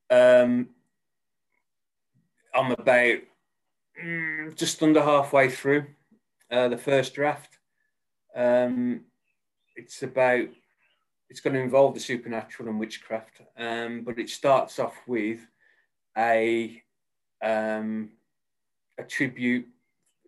[0.09, 0.69] Um,
[2.55, 3.19] I'm about
[4.03, 5.86] mm, just under halfway through
[6.49, 7.59] uh, the first draft.
[8.36, 9.01] Um,
[9.76, 10.47] it's about
[11.30, 15.39] it's going to involve the supernatural and witchcraft, um, but it starts off with
[16.17, 16.82] a
[17.43, 18.09] um,
[18.97, 19.67] a tribute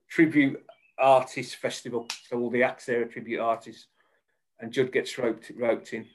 [0.08, 0.64] tribute
[1.00, 2.08] artist festival.
[2.30, 3.88] So all the acts there are tribute artists,
[4.60, 6.06] and Judd gets roped roped in.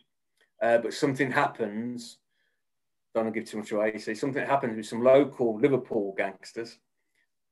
[0.62, 2.18] Uh, but something happens
[3.14, 3.98] don't want to give too much away.
[3.98, 6.78] So something happens with some local Liverpool gangsters,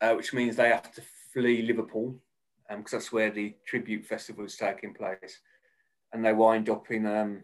[0.01, 2.17] uh, which means they have to flee Liverpool
[2.69, 5.41] because um, that's where the tribute festival is taking place,
[6.13, 7.43] and they wind up in um,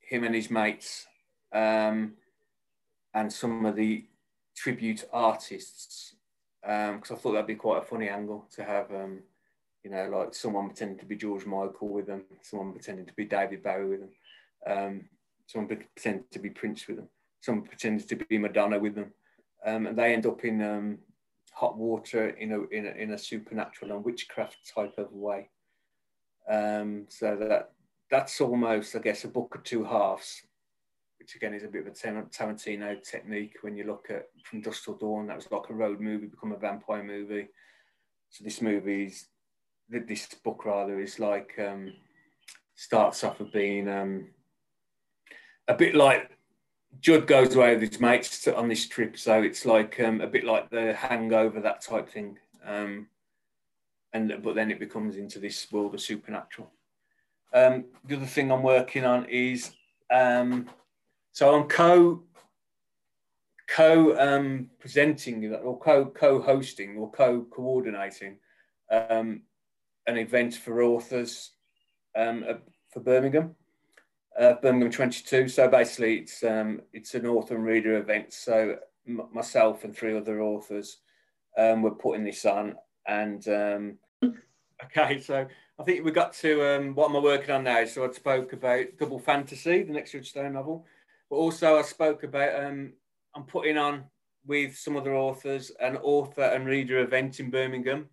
[0.00, 1.06] him and his mates
[1.52, 2.14] um,
[3.14, 4.06] and some of the
[4.56, 6.14] tribute artists.
[6.62, 9.20] Because um, I thought that'd be quite a funny angle to have, um,
[9.86, 13.24] you know, like someone pretending to be George Michael with them, someone pretending to be
[13.24, 14.10] David Bowie with them,
[14.66, 15.04] um,
[15.46, 17.08] someone pretending to be Prince with them
[17.46, 19.12] someone pretending to be Madonna with them,
[19.64, 20.98] um, and they end up in um,
[21.52, 25.48] hot water in a, in a, in a supernatural and witchcraft type of way.
[26.50, 27.72] Um, so that
[28.10, 30.42] that's almost, I guess, a book of two halves.
[31.18, 34.84] which again is a bit of a Tarantino technique when you look at From Dusk
[34.84, 37.48] Till Dawn, that was like a road movie become a vampire movie.
[38.30, 39.12] So this movie
[39.92, 41.92] is, this book rather, is like, um,
[42.74, 44.28] starts off of being um,
[45.68, 46.30] a bit like
[47.00, 50.44] Judd goes away with his mates on this trip, so it's like um, a bit
[50.44, 52.38] like the Hangover, that type thing.
[52.64, 53.08] Um,
[54.12, 56.70] and but then it becomes into this world of supernatural.
[57.52, 59.72] Um, the other thing I'm working on is
[60.10, 60.68] um,
[61.32, 62.22] so I'm co
[63.68, 68.38] co um, presenting or co co hosting or co coordinating
[68.90, 69.42] um,
[70.06, 71.52] an event for authors
[72.14, 72.44] um,
[72.92, 73.54] for Birmingham
[74.38, 75.48] uh, Birmingham 22.
[75.48, 78.32] So basically, it's um, it's an author and reader event.
[78.32, 78.76] So
[79.06, 80.98] myself and three other authors
[81.56, 82.76] um, were putting this on,
[83.06, 83.98] and um,
[84.84, 85.46] okay, so
[85.78, 87.84] I think we got to um, what am I working on now?
[87.86, 90.84] So I spoke about Double Fantasy, the next Judd Stone novel,
[91.30, 92.92] but also I spoke about um,
[93.34, 94.04] I'm putting on
[94.46, 98.08] with some other authors an author and reader event in Birmingham.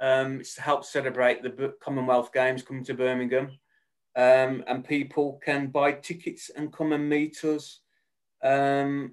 [0.00, 3.58] Um, it's to help celebrate the Commonwealth Games coming to Birmingham
[4.18, 7.78] um, and people can buy tickets and come and meet us.
[8.42, 9.12] Um,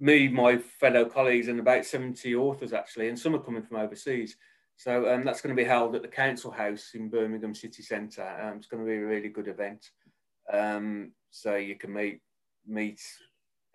[0.00, 4.36] me, my fellow colleagues, and about 70 authors actually, and some are coming from overseas.
[4.76, 8.28] So um, that's going to be held at the Council House in Birmingham City Centre.
[8.42, 9.90] Um, it's going to be a really good event.
[10.52, 12.20] Um, so you can meet,
[12.66, 13.00] meet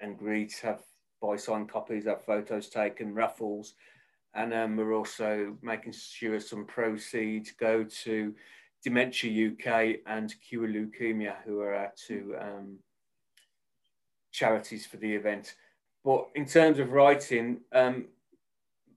[0.01, 0.81] and greet, have
[1.21, 3.75] buy signed copies, have photos taken, raffles,
[4.33, 8.33] and um, we're also making sure some proceeds go to
[8.83, 12.77] Dementia UK and Cure Leukemia, who are our two um,
[14.31, 15.55] charities for the event.
[16.03, 18.07] But in terms of writing, um,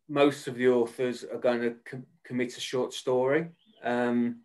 [0.09, 3.49] most of the authors are going to com commit a short story.
[3.83, 4.41] Um,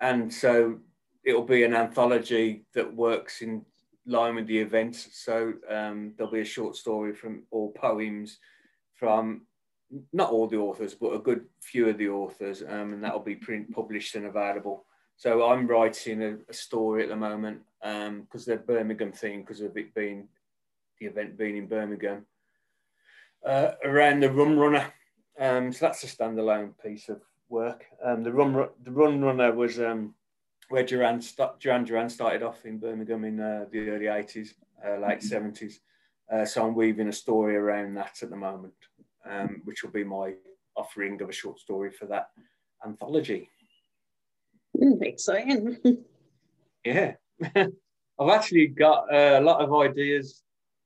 [0.00, 0.78] and so
[1.22, 3.64] it'll be an anthology that works in
[4.06, 4.94] line with the event.
[4.96, 8.38] So um, there'll be a short story from all poems
[8.94, 9.42] from
[10.12, 13.36] not all the authors, but a good few of the authors, um, and that'll be
[13.36, 14.84] print published and available.
[15.16, 19.60] So I'm writing a, a story at the moment because um, they're Birmingham theme because
[19.60, 20.28] of it being
[20.98, 22.26] the event being in Birmingham
[23.44, 24.92] uh, around the Rum Runner.
[25.38, 27.84] Um, so that's a standalone piece of work.
[28.04, 30.14] Um, the Rum the Run Runner was um,
[30.68, 31.22] where Duran,
[31.60, 34.50] Duran Duran started off in Birmingham in uh, the early 80s,
[34.84, 35.74] uh, late 70s.
[36.32, 38.72] Uh, so I'm weaving a story around that at the moment
[39.28, 40.34] um, which will be my
[40.76, 42.28] offering of a short story for that
[42.84, 43.48] anthology.
[44.76, 45.78] Mm, exciting.
[46.84, 47.14] yeah.
[47.54, 50.42] I've actually got uh, a lot of ideas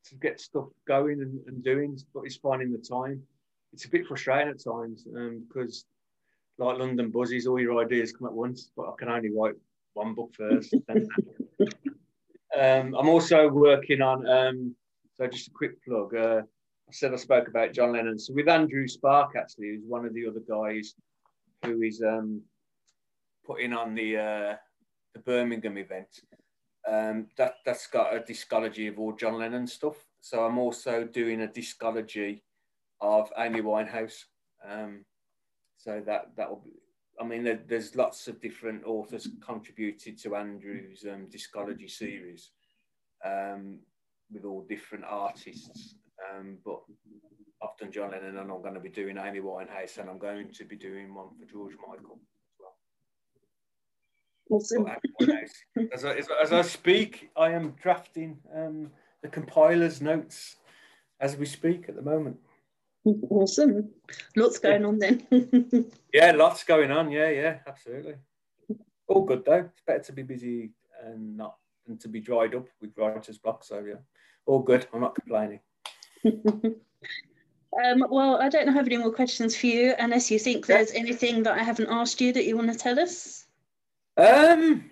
[0.06, 3.22] to get stuff going and, and, doing, but it's finding the time.
[3.72, 5.84] It's a bit frustrating at times um, because,
[6.56, 9.56] like London Buzzies, all your ideas come at once, but I can only write
[9.92, 10.74] one book first.
[12.58, 14.74] um, I'm also working on, um,
[15.16, 16.14] so just a quick plug.
[16.14, 16.42] Uh,
[16.88, 18.18] I said I spoke about John Lennon.
[18.18, 20.94] So with Andrew Spark, actually, who's one of the other guys
[21.64, 22.40] who is um,
[23.44, 24.56] putting on the uh,
[25.14, 26.08] the Birmingham event.
[26.86, 29.96] Um, that that's got a discology of all John Lennon stuff.
[30.20, 32.40] So I'm also doing a discology
[33.00, 34.24] of Amy Winehouse.
[34.66, 35.04] Um,
[35.76, 36.72] so that that will be.
[37.20, 42.52] I mean, there, there's lots of different authors contributed to Andrew's um, discology series
[43.24, 43.80] um,
[44.32, 45.96] with all different artists.
[46.18, 46.80] Um, but
[47.62, 50.64] often John Lennon, and I'm going to be doing Amy Winehouse, and I'm going to
[50.64, 52.76] be doing one for George Michael as well.
[54.50, 54.86] Awesome.
[55.92, 58.90] as, I, as, I, speak, I am drafting um,
[59.22, 60.56] the compiler's notes
[61.20, 62.36] as we speak at the moment.
[63.04, 63.90] Awesome.
[64.36, 64.88] Lots going yeah.
[64.88, 65.26] on then.
[66.12, 67.10] yeah, lots going on.
[67.10, 68.14] Yeah, yeah, absolutely.
[69.06, 69.70] All good though.
[69.72, 71.56] It's better to be busy and not
[71.86, 73.64] than to be dried up with writer's block.
[73.64, 74.00] So yeah,
[74.46, 74.86] all good.
[74.92, 75.60] I'm not complaining.
[77.84, 81.00] um, well, I don't have any more questions for you, unless you think there's yeah.
[81.00, 83.46] anything that I haven't asked you that you want to tell us.
[84.16, 84.90] Um,